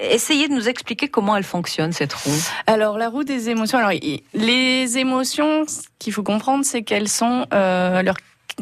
essayez 0.00 0.48
de 0.48 0.54
nous 0.54 0.68
expliquer 0.68 1.08
comment 1.08 1.36
elle 1.36 1.44
fonctionne, 1.44 1.92
cette 1.92 2.12
roue. 2.12 2.30
Alors 2.66 2.98
la 2.98 3.08
roue 3.08 3.24
des 3.24 3.48
émotions. 3.50 3.78
Alors 3.78 3.92
les 4.34 4.98
émotions, 4.98 5.64
ce 5.66 5.82
qu'il 5.98 6.12
faut 6.12 6.22
comprendre, 6.22 6.64
c'est 6.64 6.82
qu'elles 6.82 7.08
sont 7.08 7.46
euh, 7.54 8.02
leur 8.02 8.16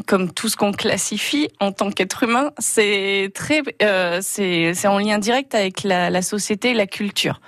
comme 0.07 0.33
tout 0.33 0.49
ce 0.49 0.57
qu'on 0.57 0.73
classifie 0.73 1.49
en 1.61 1.73
tant 1.73 1.91
qu'être 1.91 2.23
humain, 2.23 2.51
c'est 2.59 3.31
très, 3.35 3.63
euh, 3.83 4.21
c'est 4.23 4.87
en 4.87 4.99
lien 4.99 5.19
direct 5.19 5.55
avec 5.55 5.83
la, 5.83 6.11
la, 6.11 6.23
société 6.23 6.71
et 6.71 6.75
la 6.75 6.87
culture. 6.87 7.41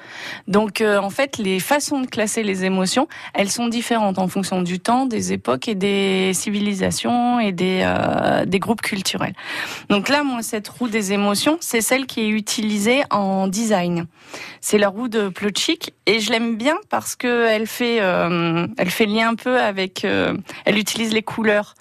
Donc, 0.47 0.81
euh, 0.81 0.99
en 0.99 1.11
fait, 1.11 1.39
les 1.39 1.61
façons 1.61 2.01
de 2.01 2.07
classer 2.07 2.43
les 2.43 2.65
émotions, 2.65 3.09
elles 3.35 3.51
sont 3.51 3.69
différentes 3.69 4.19
en 4.19 4.29
fonction 4.29 4.63
du 4.63 4.81
temps, 4.81 5.07
des 5.07 5.33
époques 5.33 5.69
et 5.69 5.75
des 5.75 6.33
civilisations 6.33 7.41
et 7.41 7.53
des, 7.53 7.83
euh, 7.83 8.45
des 8.45 8.59
groupes 8.59 8.83
culturels. 8.83 9.35
Donc 9.89 10.09
là, 10.09 10.23
moi, 10.23 10.43
cette 10.43 10.69
roue 10.69 10.89
des 10.89 11.13
émotions, 11.13 11.59
c'est 11.61 11.81
celle 11.81 12.07
qui 12.07 12.21
est 12.21 12.29
utilisée 12.29 13.03
en 13.11 13.49
design. 13.49 14.07
C'est 14.61 14.79
la 14.79 14.89
roue 14.89 15.09
de 15.09 15.29
Plotchik 15.29 15.95
et 16.07 16.21
je 16.21 16.31
l'aime 16.31 16.57
bien 16.57 16.77
parce 16.89 17.17
que 17.17 17.47
elle 17.47 17.67
fait, 17.67 18.01
euh, 18.01 18.67
elle 18.77 18.91
fait 18.91 19.07
lien 19.07 19.31
un 19.31 19.35
peu 19.35 19.61
avec, 19.61 20.05
euh, 20.05 20.37
elle 20.65 20.79
utilise 20.79 21.13
les 21.13 21.23
couleurs 21.23 21.75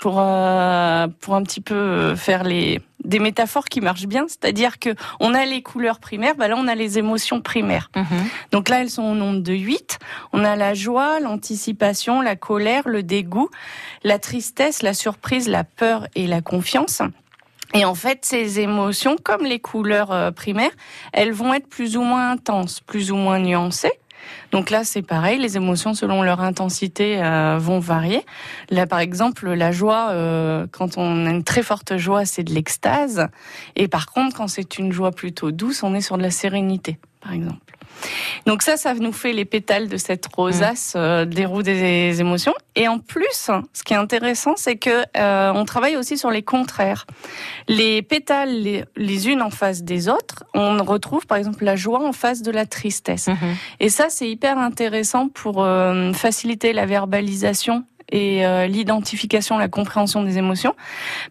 pour 0.00 0.16
euh, 0.18 1.06
pour 1.20 1.34
un 1.34 1.42
petit 1.42 1.60
peu 1.60 2.16
faire 2.16 2.42
les 2.42 2.80
des 3.04 3.18
métaphores 3.18 3.66
qui 3.66 3.80
marchent 3.80 4.06
bien, 4.06 4.26
c'est-à-dire 4.28 4.78
que 4.78 4.90
on 5.20 5.32
a 5.34 5.44
les 5.44 5.62
couleurs 5.62 6.00
primaires, 6.00 6.34
bah 6.36 6.48
là 6.48 6.56
on 6.58 6.66
a 6.68 6.74
les 6.74 6.98
émotions 6.98 7.40
primaires. 7.40 7.90
Mhm. 7.94 8.04
Donc 8.52 8.68
là 8.68 8.80
elles 8.80 8.90
sont 8.90 9.04
au 9.04 9.14
nombre 9.14 9.40
de 9.40 9.52
8. 9.52 9.98
On 10.32 10.44
a 10.44 10.56
la 10.56 10.74
joie, 10.74 11.20
l'anticipation, 11.20 12.20
la 12.20 12.36
colère, 12.36 12.88
le 12.88 13.02
dégoût, 13.02 13.50
la 14.02 14.18
tristesse, 14.18 14.82
la 14.82 14.94
surprise, 14.94 15.48
la 15.48 15.64
peur 15.64 16.06
et 16.14 16.26
la 16.26 16.40
confiance. 16.40 17.02
Et 17.72 17.84
en 17.84 17.94
fait, 17.94 18.24
ces 18.24 18.58
émotions, 18.58 19.16
comme 19.22 19.44
les 19.44 19.60
couleurs 19.60 20.10
euh, 20.10 20.30
primaires, 20.32 20.72
elles 21.12 21.32
vont 21.32 21.54
être 21.54 21.68
plus 21.68 21.96
ou 21.96 22.02
moins 22.02 22.32
intenses, 22.32 22.80
plus 22.80 23.12
ou 23.12 23.16
moins 23.16 23.38
nuancées. 23.38 23.92
Donc 24.52 24.70
là, 24.70 24.84
c'est 24.84 25.02
pareil, 25.02 25.38
les 25.38 25.56
émotions 25.56 25.94
selon 25.94 26.22
leur 26.22 26.40
intensité 26.40 27.22
euh, 27.22 27.58
vont 27.58 27.78
varier. 27.78 28.24
Là, 28.70 28.86
par 28.86 28.98
exemple, 28.98 29.50
la 29.52 29.72
joie, 29.72 30.10
euh, 30.10 30.66
quand 30.70 30.98
on 30.98 31.26
a 31.26 31.30
une 31.30 31.44
très 31.44 31.62
forte 31.62 31.96
joie, 31.96 32.24
c'est 32.24 32.44
de 32.44 32.52
l'extase. 32.52 33.28
Et 33.76 33.88
par 33.88 34.06
contre, 34.06 34.36
quand 34.36 34.48
c'est 34.48 34.78
une 34.78 34.92
joie 34.92 35.12
plutôt 35.12 35.50
douce, 35.50 35.82
on 35.82 35.94
est 35.94 36.00
sur 36.00 36.18
de 36.18 36.22
la 36.22 36.30
sérénité, 36.30 36.98
par 37.20 37.32
exemple. 37.32 37.58
Donc 38.46 38.62
ça, 38.62 38.76
ça 38.76 38.94
nous 38.94 39.12
fait 39.12 39.32
les 39.32 39.44
pétales 39.44 39.88
de 39.88 39.96
cette 39.96 40.26
rosace 40.34 40.94
euh, 40.96 41.24
des 41.24 41.46
roues 41.46 41.62
des 41.62 42.20
émotions. 42.20 42.54
Et 42.76 42.88
en 42.88 42.98
plus, 42.98 43.50
ce 43.72 43.82
qui 43.84 43.94
est 43.94 43.96
intéressant, 43.96 44.54
c'est 44.56 44.76
que 44.76 45.04
euh, 45.16 45.52
on 45.54 45.64
travaille 45.64 45.96
aussi 45.96 46.16
sur 46.16 46.30
les 46.30 46.42
contraires. 46.42 47.06
Les 47.68 48.02
pétales 48.02 48.50
les, 48.96 49.28
unes 49.28 49.42
en 49.42 49.50
face 49.50 49.82
des 49.82 50.08
autres, 50.08 50.44
on 50.54 50.82
retrouve 50.82 51.26
par 51.26 51.38
exemple 51.38 51.64
la 51.64 51.76
joie 51.76 52.02
en 52.02 52.12
face 52.12 52.42
de 52.42 52.50
la 52.50 52.66
tristesse. 52.66 53.28
Mhm. 53.28 53.56
Et 53.80 53.88
ça, 53.88 54.06
c'est 54.08 54.28
hyper 54.28 54.58
intéressant 54.58 55.28
pour 55.28 55.62
euh, 55.62 56.12
faciliter 56.12 56.72
la 56.72 56.86
verbalisation 56.86 57.84
et 58.10 58.46
euh, 58.46 58.66
l'identification, 58.66 59.58
la 59.58 59.68
compréhension 59.68 60.22
des 60.22 60.38
émotions. 60.38 60.74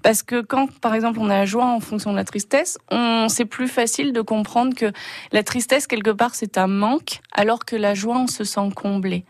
Parce 0.01 0.24
que 0.24 0.41
quand, 0.41 0.71
par 0.79 0.95
exemple, 0.95 1.19
on 1.21 1.29
a 1.29 1.38
la 1.39 1.45
joie 1.45 1.65
en 1.65 1.79
fonction 1.79 2.12
de 2.12 2.15
la 2.15 2.24
tristesse, 2.24 2.77
on 2.91 3.27
c'est 3.29 3.45
plus 3.45 3.67
facile 3.67 4.13
de 4.13 4.21
comprendre 4.21 4.75
que 4.75 4.91
la 5.31 5.43
tristesse 5.43 5.88
quelque 5.88 6.12
part 6.12 6.36
c'est 6.36 6.57
un 6.57 6.67
manque, 6.67 7.19
alors 7.33 7.65
que 7.65 7.75
la 7.75 7.93
joie 7.93 8.17
on 8.17 8.27
se 8.27 8.43
sent 8.43 8.69
comblé. 8.75 9.25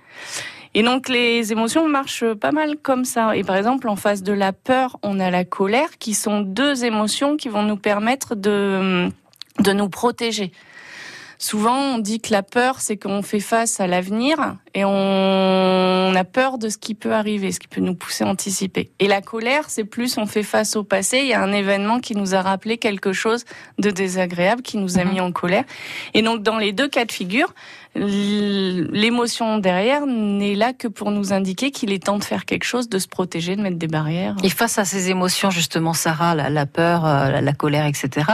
Et 0.76 0.84
donc 0.84 1.10
les 1.10 1.52
émotions 1.52 1.88
marchent 1.88 2.34
pas 2.34 2.52
mal 2.52 2.78
comme 2.78 3.06
ça. 3.06 3.36
Et 3.36 3.44
par 3.44 3.56
exemple, 3.56 3.90
en 3.90 3.96
face 3.96 4.22
de 4.22 4.34
la 4.34 4.54
peur, 4.54 4.98
on 5.02 5.20
a 5.20 5.32
la 5.32 5.44
colère, 5.44 5.98
qui 5.98 6.14
sont 6.14 6.42
deux 6.42 6.86
émotions 6.86 7.38
qui 7.38 7.50
vont 7.50 7.64
nous 7.64 7.78
permettre 7.78 8.36
de 8.36 9.10
de 9.60 9.74
nous 9.74 9.90
protéger. 9.90 10.52
Souvent, 11.42 11.96
on 11.96 11.98
dit 12.00 12.20
que 12.20 12.34
la 12.34 12.44
peur, 12.44 12.82
c'est 12.82 12.98
qu'on 12.98 13.22
fait 13.22 13.40
face 13.40 13.80
à 13.80 13.88
l'avenir 13.88 14.58
et 14.74 14.84
on 14.84 16.14
a 16.14 16.24
peur 16.26 16.58
de 16.58 16.68
ce 16.68 16.78
qui 16.78 16.96
peut 16.96 17.14
arriver, 17.14 17.54
ce 17.54 17.62
qui 17.62 17.70
peut 17.70 17.80
nous 17.80 17.96
pousser 17.96 18.26
à 18.26 18.28
anticiper. 18.28 18.92
Et 19.00 19.08
la 19.08 19.22
colère, 19.22 19.70
c'est 19.70 19.86
plus 19.86 20.18
on 20.18 20.26
fait 20.26 20.44
face 20.44 20.76
au 20.76 20.84
passé, 20.84 21.20
il 21.20 21.28
y 21.28 21.34
a 21.34 21.42
un 21.42 21.54
événement 21.54 22.02
qui 22.02 22.14
nous 22.14 22.36
a 22.36 22.42
rappelé 22.42 22.78
quelque 22.78 23.14
chose 23.14 23.46
de 23.78 23.90
désagréable, 23.90 24.64
qui 24.64 24.76
nous 24.76 25.00
a 25.00 25.06
mhm. 25.06 25.14
mis 25.14 25.22
en 25.22 25.32
colère. 25.32 25.64
Et 26.14 26.22
donc, 26.22 26.44
dans 26.44 26.58
les 26.58 26.74
deux 26.74 26.90
cas 26.90 27.06
de 27.06 27.12
figure, 27.14 27.54
l'émotion 27.96 29.58
derrière 29.58 30.06
n'est 30.06 30.56
là 30.56 30.74
que 30.74 30.88
pour 30.88 31.12
nous 31.12 31.34
indiquer 31.34 31.72
qu'il 31.72 31.92
est 31.92 32.06
temps 32.06 32.18
de 32.18 32.24
faire 32.24 32.46
quelque 32.46 32.64
chose, 32.64 32.88
de 32.88 33.00
se 33.00 33.08
protéger, 33.08 33.56
de 33.56 33.62
mettre 33.62 33.78
des 33.78 33.88
barrières. 33.88 34.36
Et 34.44 34.50
face 34.50 34.78
à 34.78 34.86
ces 34.86 35.10
émotions, 35.10 35.50
justement, 35.50 35.94
Sarah, 35.94 36.36
la, 36.36 36.66
peur, 36.66 37.06
euh, 37.06 37.42
la, 37.42 37.54
colère, 37.54 37.86
etc. 37.86 38.28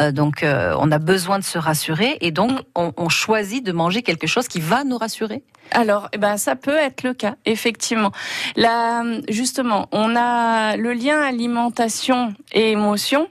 Euh, 0.00 0.12
donc, 0.12 0.42
euh, 0.42 0.74
on 0.78 0.90
a 0.92 0.98
besoin 0.98 1.38
de 1.38 1.44
se 1.44 1.58
rassurer 1.58 2.18
et 2.20 2.30
donc 2.30 2.52
on, 2.74 2.92
on 2.96 3.08
choisit 3.08 3.64
de 3.64 3.72
manger 3.72 4.02
quelque 4.02 4.26
chose 4.26 4.48
qui 4.48 4.60
va 4.60 4.84
nous 4.84 4.96
rassurer. 4.96 5.42
Alors, 5.72 6.08
eh 6.12 6.18
ben, 6.18 6.36
ça 6.36 6.56
peut 6.56 6.76
être 6.76 7.02
le 7.02 7.14
cas, 7.14 7.36
effectivement. 7.44 8.12
Là, 8.56 9.04
justement, 9.28 9.88
on 9.92 10.16
a 10.16 10.76
le 10.76 10.92
lien 10.92 11.20
alimentation 11.20 12.34
et 12.52 12.72
émotion. 12.72 13.28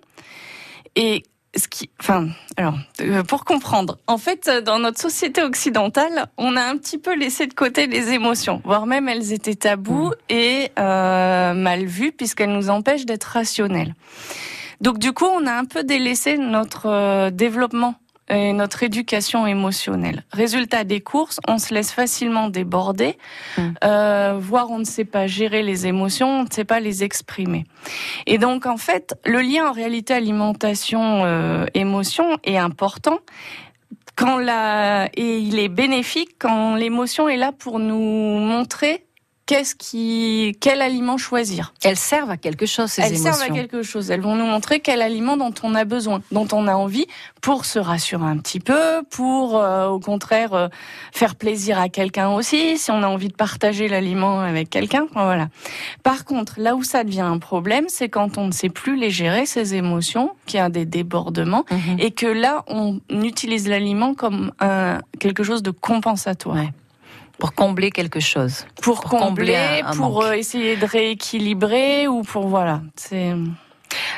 Et 0.95 1.24
ce 1.56 1.68
qui, 1.68 1.89
enfin, 2.00 2.27
alors, 2.58 2.77
euh, 3.01 3.24
pour 3.24 3.44
comprendre, 3.44 3.98
en 4.08 4.18
fait, 4.18 4.50
dans 4.63 4.79
notre 4.79 5.00
société 5.00 5.41
occidentale, 5.41 6.27
on 6.38 6.56
a 6.56 6.62
un 6.62 6.77
petit 6.77 6.98
peu 6.98 7.15
laissé 7.15 7.48
de 7.48 7.53
côté 7.53 7.88
les 7.88 8.10
émotions, 8.12 8.62
voire 8.63 8.86
même 8.86 9.10
elles 9.10 9.34
étaient 9.34 9.56
tabous 9.56 10.10
mmh. 10.10 10.34
et 10.34 10.72
euh, 10.77 11.53
mal 11.53 11.86
vues 11.86 12.12
puisqu'elles 12.12 12.53
nous 12.53 12.70
empêchent 12.70 13.06
d'être 13.06 13.24
rationnels. 13.24 13.96
Donc, 14.79 15.00
du 15.00 15.12
coup, 15.12 15.25
on 15.25 15.46
a 15.48 15.53
un 15.53 15.65
peu 15.65 15.84
délaissé 15.84 16.38
notre 16.38 16.86
euh, 16.86 17.29
développement 17.32 17.96
et 18.29 18.53
notre 18.53 18.83
éducation 18.83 19.48
émotionnelle. 19.48 20.24
Résultat 20.31 20.83
des 20.83 21.01
courses, 21.01 21.39
on 21.48 21.57
se 21.57 21.74
laisse 21.74 21.91
facilement 21.91 22.50
déborder, 22.50 23.17
mm. 23.57 23.62
euh, 23.83 24.38
voire 24.39 24.69
on 24.69 24.77
ne 24.79 24.86
sait 24.86 25.05
pas 25.05 25.27
gérer 25.27 25.63
les 25.63 25.88
émotions, 25.88 26.41
on 26.41 26.43
ne 26.43 26.51
sait 26.51 26.65
pas 26.65 26.79
les 26.79 27.03
exprimer. 27.03 27.65
Et 28.25 28.38
donc 28.38 28.65
en 28.65 28.77
fait, 28.77 29.15
le 29.25 29.41
lien 29.41 29.67
en 29.67 29.71
réalité 29.71 30.13
alimentation-émotion 30.13 32.33
euh, 32.33 32.38
est 32.43 32.57
important. 32.57 33.19
Quand 34.15 34.38
la, 34.38 35.07
et 35.15 35.38
il 35.38 35.59
est 35.59 35.69
bénéfique 35.69 36.31
quand 36.39 36.75
l'émotion 36.75 37.29
est 37.29 37.38
là 37.38 37.53
pour 37.53 37.79
nous 37.79 37.95
montrer 37.95 39.05
qu'est-ce 39.50 39.74
qui, 39.74 40.56
quel 40.60 40.79
aliment 40.79 41.18
choisir? 41.18 41.74
Elles 41.84 41.98
servent 41.98 42.29
à 42.29 42.38
quelque 42.38 42.68
chose, 42.68 42.91
ces 42.91 43.01
Elles 43.01 43.15
émotions. 43.15 43.34
servent 43.34 43.51
à 43.51 43.56
quelque 43.56 43.82
chose. 43.82 44.12
Elles 44.12 44.22
vont 44.22 44.36
nous 44.36 44.46
montrer 44.46 44.79
quel 44.79 45.01
aliment 45.01 45.38
dont 45.38 45.53
on 45.63 45.74
a 45.74 45.86
besoin, 45.86 46.22
dont 46.32 46.48
on 46.51 46.68
a 46.68 46.75
envie 46.75 47.08
pour 47.41 47.65
se 47.65 47.79
rassurer 47.79 48.25
un 48.25 48.38
petit 48.38 48.60
peu, 48.60 49.01
pour 49.10 49.58
euh, 49.58 49.88
au 49.88 50.00
contraire 50.00 50.53
euh, 50.53 50.68
faire 51.12 51.34
plaisir 51.34 51.79
à 51.79 51.89
quelqu'un 51.89 52.29
aussi, 52.29 52.77
si 52.77 52.91
on 52.91 53.01
a 53.01 53.08
envie 53.08 53.29
de 53.29 53.34
partager 53.34 53.88
l'aliment 53.88 54.41
avec 54.41 54.70
quelqu'un. 54.70 55.08
Voilà. 55.15 55.48
Par 56.03 56.25
contre, 56.25 56.60
là 56.60 56.75
où 56.75 56.84
ça 56.84 57.03
devient 57.03 57.22
un 57.22 57.39
problème, 57.39 57.86
c'est 57.88 58.08
quand 58.08 58.38
on 58.38 58.46
ne 58.46 58.51
sait 58.51 58.70
plus 58.70 58.98
les 58.98 59.10
gérer, 59.10 59.48
ces 59.48 59.74
émotions, 59.74 60.29
qu'il 60.46 60.60
y 60.60 60.62
a 60.62 60.70
des 60.70 60.86
débordements, 60.86 61.65
mhm. 61.72 61.98
et 61.98 62.12
que 62.12 62.27
là, 62.27 62.65
on 62.68 63.00
utilise 63.10 63.68
l'aliment 63.68 64.13
comme 64.13 64.51
un, 64.60 65.00
quelque 65.18 65.42
chose 65.42 65.64
de 65.64 65.72
compensatoire. 65.72 66.66
Pour 67.39 67.53
combler 67.53 67.89
quelque 67.89 68.19
chose. 68.19 68.65
Pour, 68.81 69.01
combler, 69.01 69.81
pour 69.95 70.23
euh, 70.23 70.33
essayer 70.33 70.75
de 70.75 70.85
rééquilibrer 70.85 72.07
ou 72.07 72.23
pour 72.23 72.47
voilà. 72.47 72.81
C'est. 72.95 73.33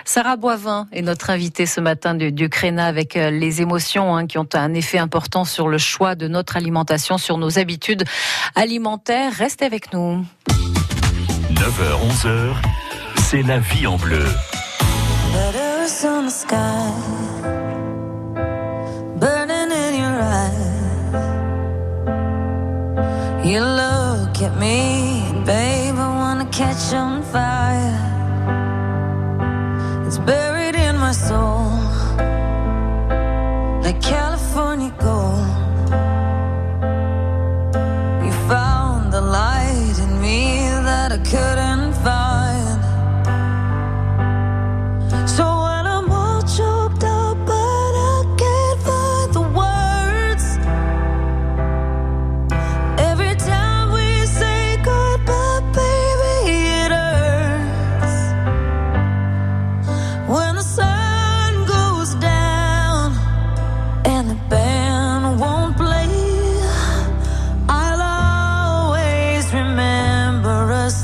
Sarah 0.06 0.36
Boivin 0.36 0.88
est 0.92 1.02
notre 1.02 1.30
invitée 1.30 1.66
ce 1.66 1.80
matin 1.80 2.16
du, 2.16 2.32
du 2.32 2.50
Créna 2.50 2.86
avec 2.86 3.16
euh, 3.16 3.30
les 3.30 3.62
émotions 3.62 4.16
hein, 4.16 4.28
qui 4.28 4.38
ont 4.38 4.48
un 4.54 4.74
effet 4.74 4.98
important 4.98 5.46
sur 5.46 5.68
le 5.68 5.78
choix 5.78 6.16
de 6.16 6.28
notre 6.28 6.58
alimentation, 6.58 7.18
sur 7.18 7.38
nos 7.38 7.60
habitudes 7.60 8.04
alimentaires. 8.56 9.32
Restez 9.34 9.66
avec 9.66 9.94
nous. 9.94 10.26
9h, 11.52 12.26
11h, 12.26 12.56
c'est 13.18 13.44
la 13.44 13.60
vie 13.60 13.88
en 13.88 13.98
bleu. 13.98 14.26
Me, 24.62 25.24
babe, 25.44 25.96
I 25.98 26.08
wanna 26.22 26.46
catch 26.52 26.94
on 26.94 27.24
fire. 27.24 28.01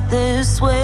this 0.10 0.60
way. 0.60 0.77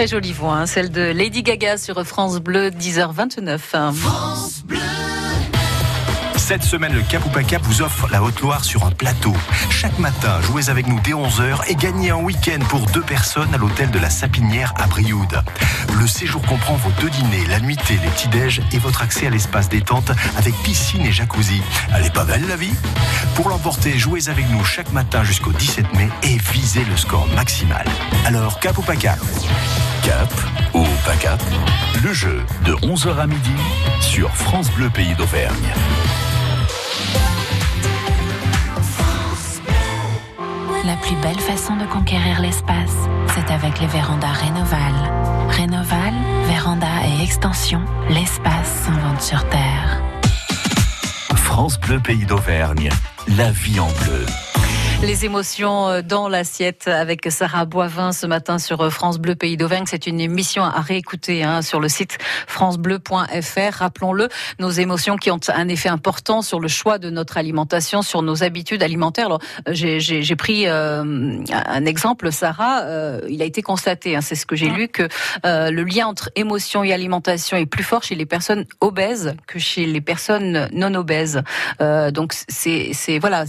Très 0.00 0.08
jolie 0.08 0.32
voix, 0.32 0.54
hein, 0.54 0.64
celle 0.64 0.90
de 0.90 1.02
Lady 1.02 1.42
Gaga 1.42 1.76
sur 1.76 2.02
France 2.06 2.38
Bleu, 2.38 2.70
10h29. 2.70 3.58
France 3.58 4.62
Bleu. 4.64 4.78
Cette 6.36 6.62
semaine, 6.62 6.94
le 6.94 7.02
Cap 7.02 7.24
ou 7.26 7.28
pas 7.28 7.42
Cap 7.42 7.60
vous 7.62 7.82
offre 7.82 8.08
la 8.10 8.22
Haute-Loire 8.22 8.64
sur 8.64 8.86
un 8.86 8.90
plateau. 8.92 9.34
Chaque 9.68 9.98
matin, 9.98 10.40
jouez 10.40 10.70
avec 10.70 10.86
nous 10.86 10.98
dès 11.04 11.12
11h 11.12 11.68
et 11.68 11.74
gagnez 11.74 12.10
un 12.10 12.16
week-end 12.16 12.58
pour 12.70 12.86
deux 12.86 13.02
personnes 13.02 13.54
à 13.54 13.58
l'hôtel 13.58 13.90
de 13.90 13.98
la 13.98 14.08
Sapinière 14.08 14.72
à 14.78 14.86
Brioude. 14.86 15.44
Le 16.00 16.06
séjour 16.06 16.40
comprend 16.42 16.76
vos 16.76 16.90
deux 17.00 17.10
dîners, 17.10 17.44
la 17.50 17.60
nuitée, 17.60 17.98
les 18.02 18.08
petits-déj 18.08 18.62
et 18.72 18.78
votre 18.78 19.02
accès 19.02 19.26
à 19.26 19.30
l'espace 19.30 19.68
détente 19.68 20.12
avec 20.38 20.54
piscine 20.62 21.02
et 21.02 21.12
jacuzzi. 21.12 21.60
Elle 21.94 22.06
est 22.06 22.14
pas 22.14 22.24
belle 22.24 22.48
la 22.48 22.56
vie? 22.56 22.74
Pour 23.34 23.50
l'emporter, 23.50 23.98
jouez 23.98 24.30
avec 24.30 24.48
nous 24.50 24.64
chaque 24.64 24.92
matin 24.92 25.24
jusqu'au 25.24 25.52
17 25.52 25.92
mai 25.92 26.08
et 26.22 26.38
visez 26.52 26.86
le 26.86 26.96
score 26.96 27.28
maximal. 27.36 27.84
Alors, 28.24 28.60
Cap 28.60 28.78
ou 28.78 28.82
pas 28.82 28.96
Cap? 28.96 29.18
Cap 30.02 30.32
ou 30.74 30.84
pas 31.04 31.16
Cap 31.16 31.42
Le 32.02 32.12
jeu 32.12 32.42
de 32.64 32.72
11h 32.74 33.18
à 33.18 33.26
midi 33.26 33.54
sur 34.00 34.30
France 34.30 34.70
Bleu 34.72 34.88
Pays 34.90 35.14
d'Auvergne. 35.14 35.54
La 40.84 40.96
plus 40.96 41.16
belle 41.16 41.38
façon 41.38 41.76
de 41.76 41.86
conquérir 41.86 42.40
l'espace, 42.40 42.96
c'est 43.34 43.52
avec 43.52 43.80
les 43.80 43.86
vérandas 43.86 44.32
Rénoval. 44.32 44.94
Rénoval, 45.48 46.14
véranda 46.46 46.86
et 47.06 47.24
extension, 47.24 47.82
l'espace 48.08 48.84
s'invente 48.84 49.20
sur 49.20 49.46
Terre. 49.48 50.00
France 51.34 51.78
Bleu 51.78 52.00
Pays 52.00 52.24
d'Auvergne, 52.24 52.90
la 53.36 53.50
vie 53.50 53.80
en 53.80 53.88
bleu. 54.04 54.26
Les 55.02 55.24
émotions 55.24 55.88
euh, 55.88 56.02
dans 56.02 56.28
l'assiette 56.28 56.86
avec 56.86 57.30
Sarah 57.32 57.64
Boivin 57.64 58.12
ce 58.12 58.26
matin 58.26 58.58
sur 58.58 58.82
euh, 58.82 58.90
France 58.90 59.18
Bleu 59.18 59.34
Pays 59.34 59.56
d'Auvergne. 59.56 59.84
C'est 59.86 60.06
une 60.06 60.20
émission 60.20 60.62
à 60.62 60.82
réécouter 60.82 61.42
hein, 61.42 61.62
sur 61.62 61.80
le 61.80 61.88
site 61.88 62.18
francebleu.fr. 62.46 63.72
Rappelons-le, 63.72 64.28
nos 64.58 64.68
émotions 64.68 65.16
qui 65.16 65.30
ont 65.30 65.40
un 65.48 65.68
effet 65.68 65.88
important 65.88 66.42
sur 66.42 66.60
le 66.60 66.68
choix 66.68 66.98
de 66.98 67.08
notre 67.08 67.38
alimentation, 67.38 68.02
sur 68.02 68.20
nos 68.20 68.42
habitudes 68.42 68.82
alimentaires. 68.82 69.26
Alors, 69.26 69.40
euh, 69.68 69.72
j'ai 69.72 70.36
pris 70.36 70.66
euh, 70.66 71.42
un 71.50 71.84
exemple, 71.86 72.30
Sarah. 72.30 72.82
Euh, 72.82 73.20
il 73.30 73.40
a 73.40 73.46
été 73.46 73.62
constaté, 73.62 74.16
hein, 74.16 74.20
c'est 74.20 74.34
ce 74.34 74.44
que 74.44 74.54
j'ai 74.54 74.68
lu, 74.68 74.88
que 74.88 75.08
euh, 75.46 75.70
le 75.70 75.82
lien 75.82 76.08
entre 76.08 76.30
émotion 76.36 76.84
et 76.84 76.92
alimentation 76.92 77.56
est 77.56 77.64
plus 77.64 77.84
fort 77.84 78.02
chez 78.02 78.16
les 78.16 78.26
personnes 78.26 78.66
obèses 78.82 79.34
que 79.46 79.58
chez 79.58 79.86
les 79.86 80.02
personnes 80.02 80.68
non 80.72 80.94
obèses. 80.94 81.42
donc, 82.12 82.34
c'est 82.48 83.18
voilà, 83.18 83.44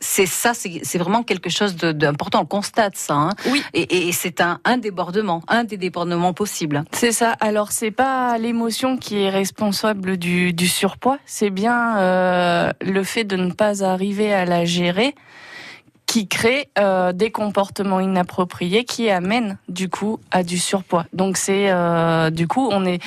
c'est 0.00 0.26
ça 0.26 0.53
c'est 0.54 0.98
vraiment 0.98 1.22
quelque 1.22 1.50
chose 1.50 1.76
d'important. 1.76 2.42
On 2.42 2.46
constate 2.46 2.96
ça. 2.96 3.14
Hein. 3.14 3.30
Oui. 3.50 3.62
Et, 3.74 4.08
et 4.08 4.12
c'est 4.12 4.40
un, 4.40 4.60
un 4.64 4.78
débordement, 4.78 5.42
un 5.48 5.64
des 5.64 5.76
débordements 5.76 6.32
possibles. 6.32 6.84
C'est 6.92 7.12
ça. 7.12 7.32
Alors 7.40 7.72
c'est 7.72 7.90
pas 7.90 8.38
l'émotion 8.38 8.96
qui 8.96 9.20
est 9.22 9.30
responsable 9.30 10.16
du, 10.16 10.52
du 10.52 10.68
surpoids, 10.68 11.18
c'est 11.26 11.50
bien 11.50 11.98
euh, 11.98 12.70
le 12.80 13.04
fait 13.04 13.24
de 13.24 13.36
ne 13.36 13.52
pas 13.52 13.84
arriver 13.84 14.32
à 14.32 14.44
la 14.44 14.64
gérer 14.64 15.14
qui 16.06 16.28
crée 16.28 16.68
euh, 16.78 17.12
des 17.12 17.30
comportements 17.30 17.98
inappropriés 18.00 18.84
qui 18.84 19.10
amènent 19.10 19.58
du 19.68 19.88
coup 19.88 20.20
à 20.30 20.42
du 20.42 20.58
surpoids. 20.58 21.06
Donc 21.12 21.36
c'est 21.36 21.70
euh, 21.70 22.30
du 22.30 22.46
coup 22.46 22.68
on 22.70 22.84
est 22.84 23.00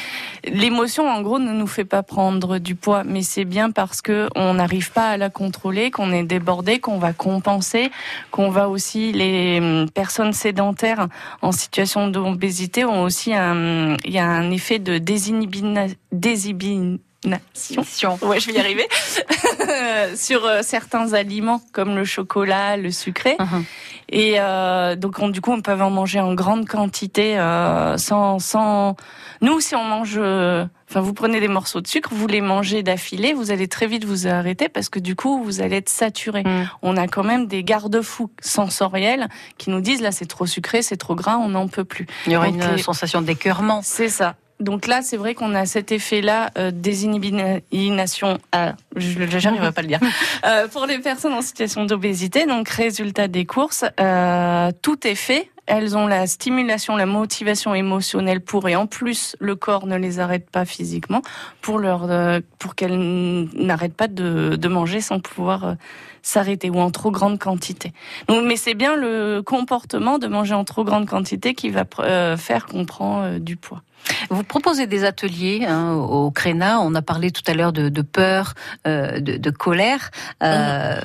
l'émotion 0.46 1.08
en 1.08 1.22
gros 1.22 1.40
ne 1.40 1.54
nous 1.54 1.68
fait 1.68 1.86
pas 1.86 2.04
prendre 2.04 2.58
du 2.58 2.76
poids, 2.76 3.04
mais 3.06 3.22
c'est 3.22 3.46
bien 3.46 3.72
parce 3.72 4.02
que 4.02 4.28
on 4.36 4.56
n'arrive 4.56 4.92
pas 4.92 5.10
à 5.10 5.18
la 5.18 5.30
contrôler, 5.30 5.92
qu'on 5.92 6.12
est 6.12 6.24
débordé, 6.24 6.80
qu'on 6.80 6.98
va 6.98 7.14
compenser, 7.14 7.92
qu'on 8.32 8.50
va 8.50 8.68
aussi 8.68 9.14
les 9.14 9.60
hum, 9.60 9.90
personnes 9.90 10.34
sédentaires 10.34 11.08
en 11.42 11.52
situation 11.52 12.08
d'obésité 12.08 12.84
ont 12.84 13.04
aussi 13.04 13.34
un 13.34 13.96
il 14.06 14.12
y 14.12 14.20
a 14.20 14.26
un 14.26 14.52
effet 14.52 14.80
de 14.80 14.98
désinhibina, 14.98 15.86
désinhibi- 16.14 17.00
Nation. 17.26 18.18
Ouais, 18.22 18.40
je 18.40 18.48
vais 18.48 18.54
y 18.54 18.60
arriver. 18.60 18.88
sur 20.16 20.46
euh, 20.46 20.62
certains 20.62 21.14
aliments 21.14 21.62
comme 21.72 21.96
le 21.96 22.06
chocolat, 22.06 22.78
le 22.78 22.92
sucré. 22.92 23.36
Uh 23.40 23.44
-huh. 23.44 23.64
Et 24.10 24.36
euh, 24.38 24.96
donc, 24.96 25.20
on, 25.20 25.28
du 25.30 25.42
coup, 25.42 25.52
on 25.52 25.62
peut 25.62 25.74
en 25.74 25.90
manger 25.90 26.20
en 26.20 26.34
grande 26.34 26.66
quantité 26.68 27.38
euh, 27.38 27.98
sans, 27.98 28.40
sans. 28.40 28.96
Nous, 29.42 29.60
si 29.60 29.76
on 29.76 29.84
mange, 29.84 30.18
enfin, 30.18 31.02
vous 31.02 31.14
prenez 31.14 31.40
des 31.42 31.50
morceaux 31.50 31.82
de 31.82 31.88
sucre, 31.88 32.10
vous 32.14 32.28
les 32.28 32.42
mangez 32.42 32.84
d'affilée, 32.84 33.34
vous 33.34 33.52
allez 33.52 33.68
très 33.68 33.88
vite 33.88 34.06
vous 34.06 34.28
arrêter 34.28 34.70
parce 34.70 34.88
que 34.90 35.00
du 35.00 35.16
coup, 35.16 35.44
vous 35.44 35.60
allez 35.60 35.78
être 35.78 35.90
saturé. 35.90 36.44
Mm. 36.44 36.70
On 36.82 36.96
a 36.96 37.08
quand 37.08 37.26
même 37.26 37.48
des 37.48 37.64
garde-fous 37.64 38.32
sensoriels 38.42 39.28
qui 39.58 39.70
nous 39.70 39.82
disent 39.82 40.02
là, 40.02 40.12
c'est 40.12 40.30
trop 40.30 40.46
sucré, 40.46 40.82
c'est 40.82 40.98
trop 40.98 41.16
gras, 41.16 41.38
on 41.38 41.50
n'en 41.50 41.68
peut 41.68 41.86
plus. 41.86 42.08
Il 42.28 42.32
y 42.32 42.38
aura 42.38 42.50
Donc, 42.50 42.64
une 42.64 42.78
sensation 42.78 43.22
d'écœurement. 43.22 43.82
C'est 43.84 44.10
ça. 44.10 44.36
Donc 44.60 44.88
là, 44.88 45.02
c'est 45.02 45.18
vrai 45.18 45.36
qu'on 45.36 45.54
a 45.54 45.66
cet 45.66 45.92
effet-là 45.92 46.50
euh, 46.58 46.72
désinhibition. 46.74 48.38
Ah, 48.52 48.76
je 48.96 49.28
j'arriverai 49.38 49.72
pas 49.72 49.80
à 49.80 49.84
le 49.84 49.88
dire. 49.88 50.00
Euh, 50.46 50.68
pour 50.68 50.86
les 50.86 51.00
personnes 51.00 51.34
en 51.34 51.42
situation 51.42 51.86
d'obésité, 51.86 52.46
donc 52.46 52.70
résultat 52.70 53.28
des 53.28 53.46
courses, 53.46 53.84
euh, 54.00 54.72
tout 54.82 55.06
est 55.06 55.16
fait. 55.16 55.50
Elles 55.68 55.98
ont 55.98 56.08
la 56.08 56.28
stimulation, 56.28 56.96
la 56.96 57.06
motivation 57.06 57.76
émotionnelle 57.76 58.40
pour, 58.40 58.70
et 58.70 58.76
en 58.78 58.88
plus, 58.88 59.36
le 59.40 59.56
corps 59.56 59.86
ne 59.86 59.98
les 59.98 60.20
arrête 60.20 60.50
pas 60.50 60.64
physiquement 60.64 61.22
pour 61.62 61.78
leur, 61.78 62.10
euh, 62.10 62.40
pour 62.58 62.76
qu'elles 62.76 63.50
n'arrêtent 63.54 63.96
pas 63.96 64.08
de, 64.08 64.56
de 64.56 64.68
manger 64.70 65.02
sans 65.02 65.20
pouvoir 65.20 65.66
euh, 65.66 65.74
s'arrêter 66.22 66.70
ou 66.70 66.80
en 66.80 66.90
trop 66.90 67.12
grande 67.12 67.38
quantité. 67.38 67.92
Donc, 68.30 68.46
mais 68.46 68.56
c'est 68.56 68.76
bien 68.76 68.96
le 68.96 69.42
comportement 69.42 70.20
de 70.20 70.28
manger 70.28 70.54
en 70.54 70.64
trop 70.64 70.86
grande 70.86 71.06
quantité 71.06 71.54
qui 71.54 71.70
va 71.70 71.84
euh, 72.00 72.38
faire 72.38 72.66
qu'on 72.68 72.86
prend 72.86 73.38
du 73.38 73.58
poids. 73.58 73.82
Vous 74.30 74.44
proposez 74.44 74.88
des 74.88 75.04
ateliers 75.04 75.66
hein, 75.68 75.94
au 75.94 76.32
Créna. 76.32 76.80
On 76.82 76.96
a 76.96 77.02
parlé 77.02 77.32
tout 77.32 77.44
à 77.48 77.54
l'heure 77.54 77.74
de, 77.74 77.90
de 77.90 78.02
peur, 78.02 78.54
euh, 78.86 79.20
de, 79.20 79.38
de 79.38 79.50
colère. 79.50 80.12
Euh, 80.44 81.00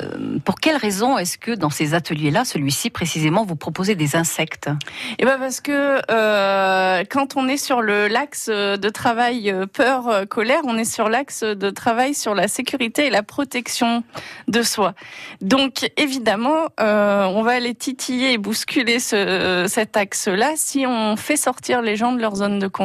Pour 0.45 0.61
quelles 0.61 0.77
raisons 0.77 1.19
est-ce 1.19 1.39
que 1.39 1.53
dans 1.53 1.71
ces 1.71 1.95
ateliers-là, 1.95 2.45
celui-ci 2.45 2.91
précisément, 2.91 3.45
vous 3.45 3.57
proposez 3.57 3.95
des 3.95 4.17
insectes? 4.17 4.71
Eh 5.19 5.25
ben 5.25 5.39
parce 5.39 5.61
que 5.61 6.01
euh, 6.11 7.05
quand 7.11 7.37
on 7.37 7.49
est 7.49 7.57
sur 7.57 7.83
le 7.83 8.09
l'axe 8.09 8.49
de 8.49 8.89
travail 8.89 9.55
peur 9.73 10.27
colère, 10.29 10.61
on 10.65 10.77
est 10.77 10.91
sur 10.91 11.09
l'axe 11.09 11.43
de 11.43 11.71
travail 11.71 12.15
sur 12.15 12.35
la 12.35 12.49
sécurité 12.49 13.07
et 13.07 13.11
la 13.11 13.23
protection 13.23 14.05
de 14.49 14.63
soi. 14.63 14.95
Donc 15.41 15.91
évidemment, 15.97 16.69
on 16.79 17.43
va 17.43 17.53
aller 17.53 17.75
titiller 17.75 18.33
et 18.33 18.39
bousculer 18.39 19.01
ce, 19.01 19.67
cet 19.69 19.97
axe-là 19.97 20.53
si 20.57 20.85
on 20.87 21.17
fait 21.17 21.37
sortir 21.37 21.83
les 21.83 21.97
gens 21.97 22.13
de 22.13 22.21
leur 22.21 22.37
zone 22.37 22.59
de 22.59 22.69
confort. 22.69 22.82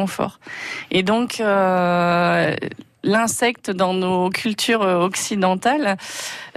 Et 0.90 1.02
donc 1.02 1.40
euh, 1.40 2.54
l'insecte 3.04 3.70
dans 3.70 3.94
nos 3.94 4.28
cultures 4.28 4.82
occidentales, 4.82 5.96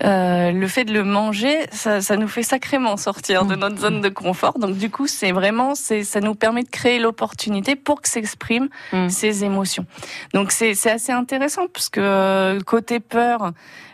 euh, 0.04 0.52
le 0.52 0.68
fait 0.68 0.86
de 0.86 0.94
le 0.94 1.04
manger, 1.04 1.68
ça, 1.72 2.02
ça 2.02 2.18
nous 2.18 2.28
fait 2.28 2.44
sacrément 2.44 2.98
sortir 2.98 3.46
de 3.46 3.56
notre 3.56 3.80
zone 3.80 4.02
de 4.02 4.10
confort. 4.10 4.58
Donc 4.58 4.78
du 4.78 4.90
coup, 4.90 5.08
c'est 5.08 5.32
vraiment, 5.32 5.76
c'est, 5.76 6.04
ça 6.04 6.20
nous 6.20 6.36
permet 6.36 6.64
de 6.64 6.70
créer 6.70 7.00
l'opportunité 7.00 7.76
pour 7.76 8.02
que 8.02 8.10
s'expriment 8.10 8.70
Mm. 8.92 9.10
ces 9.10 9.44
émotions. 9.44 9.86
Donc 10.34 10.52
c'est, 10.52 10.74
c'est 10.74 10.92
assez 10.92 11.12
intéressant 11.12 11.68
parce 11.72 11.90
que 11.90 12.00
euh, 12.02 12.60
côté 12.62 13.00
peur, 13.00 13.52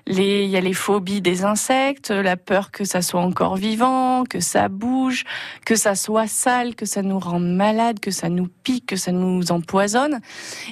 les, 0.08 0.44
il 0.44 0.50
y 0.50 0.58
a 0.58 0.62
les 0.62 0.74
phobies 0.74 1.22
des 1.22 1.44
insectes, 1.46 2.10
la 2.10 2.38
peur 2.38 2.72
que 2.72 2.84
ça 2.84 3.02
soit 3.02 3.22
encore 3.22 3.56
vivant, 3.56 4.24
que 4.24 4.40
ça 4.40 4.70
bouge, 4.70 5.24
que 5.66 5.76
ça 5.76 5.96
soit 5.96 6.28
sale, 6.28 6.76
que 6.76 6.86
ça 6.86 7.02
nous 7.02 7.20
rende 7.20 7.48
malade, 7.48 8.00
que 8.00 8.12
ça 8.12 8.30
nous 8.30 8.48
pique, 8.64 8.88
que 8.88 8.96
ça 8.96 9.12
nous 9.12 9.52
empoisonne. 9.52 10.20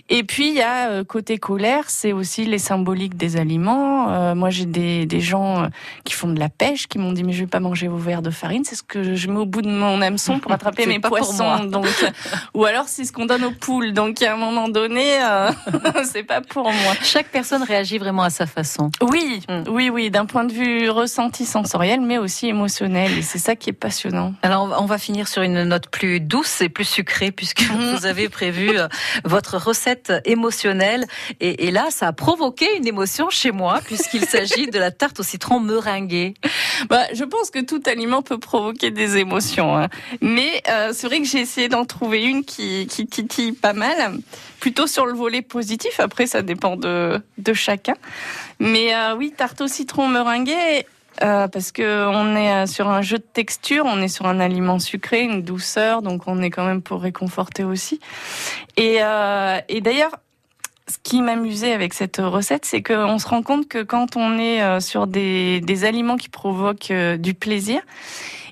Et 0.09 0.23
puis 0.23 0.49
il 0.49 0.55
y 0.55 0.61
a 0.61 0.89
euh, 0.89 1.03
côté 1.03 1.37
colère, 1.37 1.85
c'est 1.89 2.13
aussi 2.13 2.45
les 2.45 2.59
symboliques 2.59 3.17
des 3.17 3.37
aliments. 3.37 4.09
Euh, 4.09 4.35
moi 4.35 4.49
j'ai 4.49 4.65
des, 4.65 5.05
des 5.05 5.21
gens 5.21 5.63
euh, 5.63 5.67
qui 6.03 6.13
font 6.13 6.27
de 6.29 6.39
la 6.39 6.49
pêche 6.49 6.87
qui 6.87 6.97
m'ont 6.97 7.11
dit 7.11 7.23
mais 7.23 7.33
je 7.33 7.41
vais 7.41 7.47
pas 7.47 7.59
manger 7.59 7.87
vos 7.87 7.97
verres 7.97 8.21
de 8.21 8.31
farine, 8.31 8.63
c'est 8.63 8.75
ce 8.75 8.83
que 8.83 9.15
je 9.15 9.29
mets 9.29 9.39
au 9.39 9.45
bout 9.45 9.61
de 9.61 9.69
mon 9.69 10.01
hameçon 10.01 10.39
pour 10.39 10.51
attraper 10.53 10.85
mes 10.85 10.99
pas 10.99 11.09
pour 11.09 11.17
poissons. 11.17 11.43
moi. 11.43 11.65
Donc 11.65 11.87
ou 12.53 12.65
alors 12.65 12.87
c'est 12.87 13.03
ce 13.03 13.11
qu'on 13.11 13.25
donne 13.25 13.43
aux 13.43 13.51
poules. 13.51 13.93
Donc 13.93 14.21
à 14.21 14.33
un 14.33 14.37
moment 14.37 14.69
donné, 14.69 15.21
euh, 15.21 15.51
c'est 16.03 16.23
pas 16.23 16.41
pour 16.41 16.65
moi. 16.65 16.93
Chaque 17.01 17.27
personne 17.27 17.63
réagit 17.63 17.97
vraiment 17.97 18.23
à 18.23 18.29
sa 18.29 18.45
façon. 18.45 18.89
Oui, 19.01 19.24
Oui, 19.25 19.41
Mm. 19.49 19.63
oui, 19.69 19.89
oui, 19.89 20.09
d'un 20.11 20.25
point 20.25 20.43
de 20.43 20.53
vue 20.53 20.89
ressenti 20.89 21.45
sensoriel, 21.45 21.99
mais 22.01 22.17
aussi 22.17 22.47
émotionnel. 22.47 23.17
Et 23.17 23.21
c'est 23.21 23.37
ça 23.39 23.55
qui 23.55 23.69
est 23.69 23.73
passionnant. 23.73 24.33
Alors 24.41 24.75
on 24.79 24.85
va- 24.85 24.97
finir 24.97 25.27
sur 25.27 25.41
une 25.41 25.63
note 25.65 25.89
plus 25.89 26.19
douce 26.21 26.61
et 26.61 26.69
plus 26.69 26.85
sucrée 26.85 27.31
puisque 27.31 27.61
vous 27.99 28.05
avez 28.05 28.29
prévu 28.29 28.77
euh, 28.79 28.87
votre 29.25 29.57
recette 29.57 30.13
émotionnelle 30.25 31.05
et, 31.41 31.67
et 31.67 31.71
là 31.71 31.87
ça 31.89 32.07
a 32.07 32.13
provoqué 32.13 32.65
une 32.77 32.87
émotion 32.87 33.29
chez 33.29 33.51
moi 33.51 33.79
puisqu'il 33.85 34.25
s'agit 34.33 34.67
de 34.67 34.79
la 34.79 34.91
tarte 34.91 35.19
au 35.19 35.23
citron 35.23 35.59
meringuée. 35.59 36.33
Bah, 36.89 37.03
je 37.13 37.23
pense 37.23 37.49
que 37.51 37.59
tout 37.59 37.81
aliment 37.87 38.21
peut 38.21 38.37
provoquer 38.39 38.89
des 38.91 39.17
émotions, 39.17 39.77
hein. 39.77 39.89
mais 40.21 40.61
euh, 40.69 40.91
c'est 40.93 41.07
vrai 41.07 41.19
que 41.19 41.27
j'ai 41.27 41.39
essayé 41.39 41.67
d'en 41.67 41.83
trouver 41.85 42.23
une 42.23 42.43
qui, 42.45 42.87
qui 42.87 43.05
titille 43.05 43.51
pas 43.51 43.73
mal, 43.73 43.97
plutôt 44.65 44.87
sur 44.87 45.05
le 45.05 45.13
volet 45.13 45.43
positif. 45.43 45.99
Après, 45.99 46.25
ça 46.25 46.41
dépend 46.41 46.75
de, 46.75 47.21
de 47.37 47.53
chacun. 47.53 47.93
Mais 48.57 48.95
euh, 48.95 49.15
oui, 49.15 49.31
tarte 49.37 49.61
au 49.61 49.67
citron 49.67 50.07
meringuée. 50.07 50.87
euh, 51.21 51.47
parce 51.47 51.71
que 51.71 52.07
on 52.07 52.35
est 52.35 52.51
euh, 52.51 52.65
sur 52.65 52.89
un 52.89 53.03
jeu 53.03 53.19
de 53.19 53.29
texture, 53.41 53.83
on 53.85 54.01
est 54.01 54.07
sur 54.07 54.25
un 54.25 54.39
aliment 54.39 54.79
sucré, 54.79 55.21
une 55.21 55.43
douceur, 55.43 56.01
donc 56.01 56.23
on 56.25 56.41
est 56.41 56.49
quand 56.49 56.65
même 56.65 56.81
pour 56.81 56.99
réconforter 57.03 57.63
aussi. 57.63 57.99
Et, 58.75 58.95
et 59.69 59.81
d'ailleurs, 59.81 60.15
ce 60.87 60.97
qui 61.03 61.21
m'amusait 61.21 61.73
avec 61.73 61.93
cette 61.93 62.17
recette, 62.17 62.65
c'est 62.65 62.81
qu'on 62.81 63.19
se 63.19 63.27
rend 63.27 63.43
compte 63.43 63.67
que 63.67 63.83
quand 63.83 64.17
on 64.17 64.39
est 64.39 64.81
sur 64.81 65.05
des, 65.05 65.61
des 65.61 65.83
aliments 65.85 66.17
qui 66.17 66.29
provoquent 66.29 66.91
du 67.19 67.33
plaisir, 67.35 67.81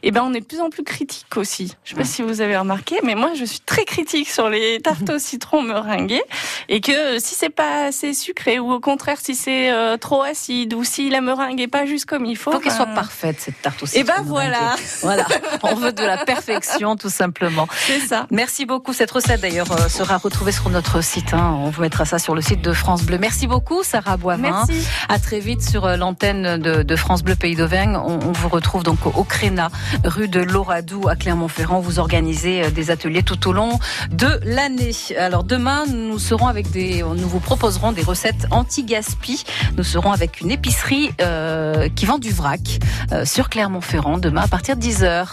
eh 0.04 0.12
ben 0.12 0.22
on 0.24 0.34
est 0.34 0.42
de 0.42 0.46
plus 0.46 0.60
en 0.62 0.70
plus 0.70 0.84
critique 0.84 1.36
aussi. 1.38 1.76
Je 1.84 1.92
sais 1.92 1.96
pas 1.96 2.04
si 2.04 2.22
vous 2.22 2.42
avez 2.42 2.58
remarqué, 2.58 3.00
mais 3.04 3.16
moi 3.16 3.32
je 3.38 3.46
suis 3.46 3.60
très 3.62 3.86
critique 3.86 4.30
sur 4.30 4.50
les 4.50 4.80
tartes 4.82 5.10
au 5.10 5.20
citron 5.20 5.62
meringuées 5.62 6.22
et 6.70 6.82
que 6.82 6.92
euh, 6.92 7.20
si 7.20 7.36
c'est 7.36 7.50
pas 7.50 7.86
assez 7.86 8.13
sucré 8.13 8.60
ou 8.60 8.72
au 8.72 8.80
contraire 8.80 9.18
si 9.22 9.36
c'est 9.36 9.72
euh, 9.72 9.98
trop 9.98 10.22
acide 10.24 10.74
ou 10.74 10.84
si 10.84 11.10
la 11.10 11.22
meringue 11.22 11.60
est 11.62 11.68
pas 11.68 11.86
juste 11.86 12.06
comme 12.06 12.26
il 12.26 12.36
faut, 12.38 12.52
Faut 12.52 12.60
qu'elle 12.60 12.70
ben, 12.72 12.76
soit 12.78 12.86
parfaite 12.88 13.38
cette 13.39 13.62
tarte 13.62 13.82
au 13.82 13.86
Et 13.86 13.89
citron. 13.89 14.13
ben 14.18 14.24
voilà. 14.24 14.76
Voilà, 15.02 15.26
on 15.63 15.76
veut 15.76 15.92
de 15.94 16.04
la 16.04 16.18
perfection 16.26 16.96
tout 16.96 17.10
simplement. 17.10 17.68
c'est 17.88 18.00
ça. 18.00 18.28
Merci 18.32 18.66
beaucoup. 18.66 18.94
Cette 18.94 19.12
recette 19.12 19.42
d'ailleurs 19.42 19.72
euh, 19.72 19.88
sera 19.89 20.18
retrouvée 20.18 20.52
sur 20.52 20.70
notre 20.70 21.02
site. 21.04 21.34
hein. 21.34 21.58
On 21.62 21.70
vous 21.70 21.82
mettra 21.82 22.06
ça 22.06 22.20
sur 22.20 22.36
le 22.36 22.42
site 22.42 22.62
de 22.62 22.74
France 22.74 23.04
Bleu. 23.04 23.18
Merci 23.18 23.48
beaucoup 23.48 23.84
Sarah 23.84 24.18
Boivin. 24.18 24.66
Merci. 24.68 24.86
À 25.10 25.20
très 25.20 25.39
vite 25.39 25.62
sur 25.62 25.88
l'antenne 25.98 26.58
de, 26.58 26.84
de 26.84 26.96
France 26.96 27.24
Bleu 27.24 27.36
Pays 27.36 27.56
d'Auvergne. 27.56 27.96
On, 27.96 28.20
on 28.28 28.32
vous 28.32 28.50
retrouve 28.50 28.84
donc 28.84 29.06
au, 29.06 29.10
au 29.16 29.24
Créna, 29.24 29.70
rue 30.04 30.28
de 30.28 30.40
Loradou 30.40 31.08
à 31.08 31.16
Clermont-Ferrand. 31.16 31.80
Vous 31.80 32.00
organisez 32.00 32.64
euh, 32.64 32.70
des 32.72 32.92
ateliers 32.92 33.24
tout 33.24 33.48
au 33.48 33.54
long 33.54 33.80
de 34.12 34.40
l'année. 34.44 34.92
Alors 35.18 35.44
demain, 35.44 35.86
nous 35.88 36.20
serons 36.20 36.48
avec 36.48 36.72
des, 36.72 37.04
nous 37.04 37.28
vous 37.28 37.40
proposerons 37.40 37.92
des 37.92 38.04
recettes 38.04 38.48
anti-gaspi. 38.52 39.44
Nous 39.78 39.84
serons 39.84 40.12
avec 40.12 40.42
une 40.42 40.52
épicerie 40.52 41.12
euh, 41.22 41.90
qui 41.96 42.06
vend 42.06 42.18
du 42.18 42.32
vrac 42.32 42.80
euh, 43.12 43.26
sur 43.26 43.50
Clermont-Ferrand 43.50 44.18
demain 44.18 44.42
à 44.42 44.48
partir 44.48 44.76
de 44.76 44.82
10h. 44.82 45.28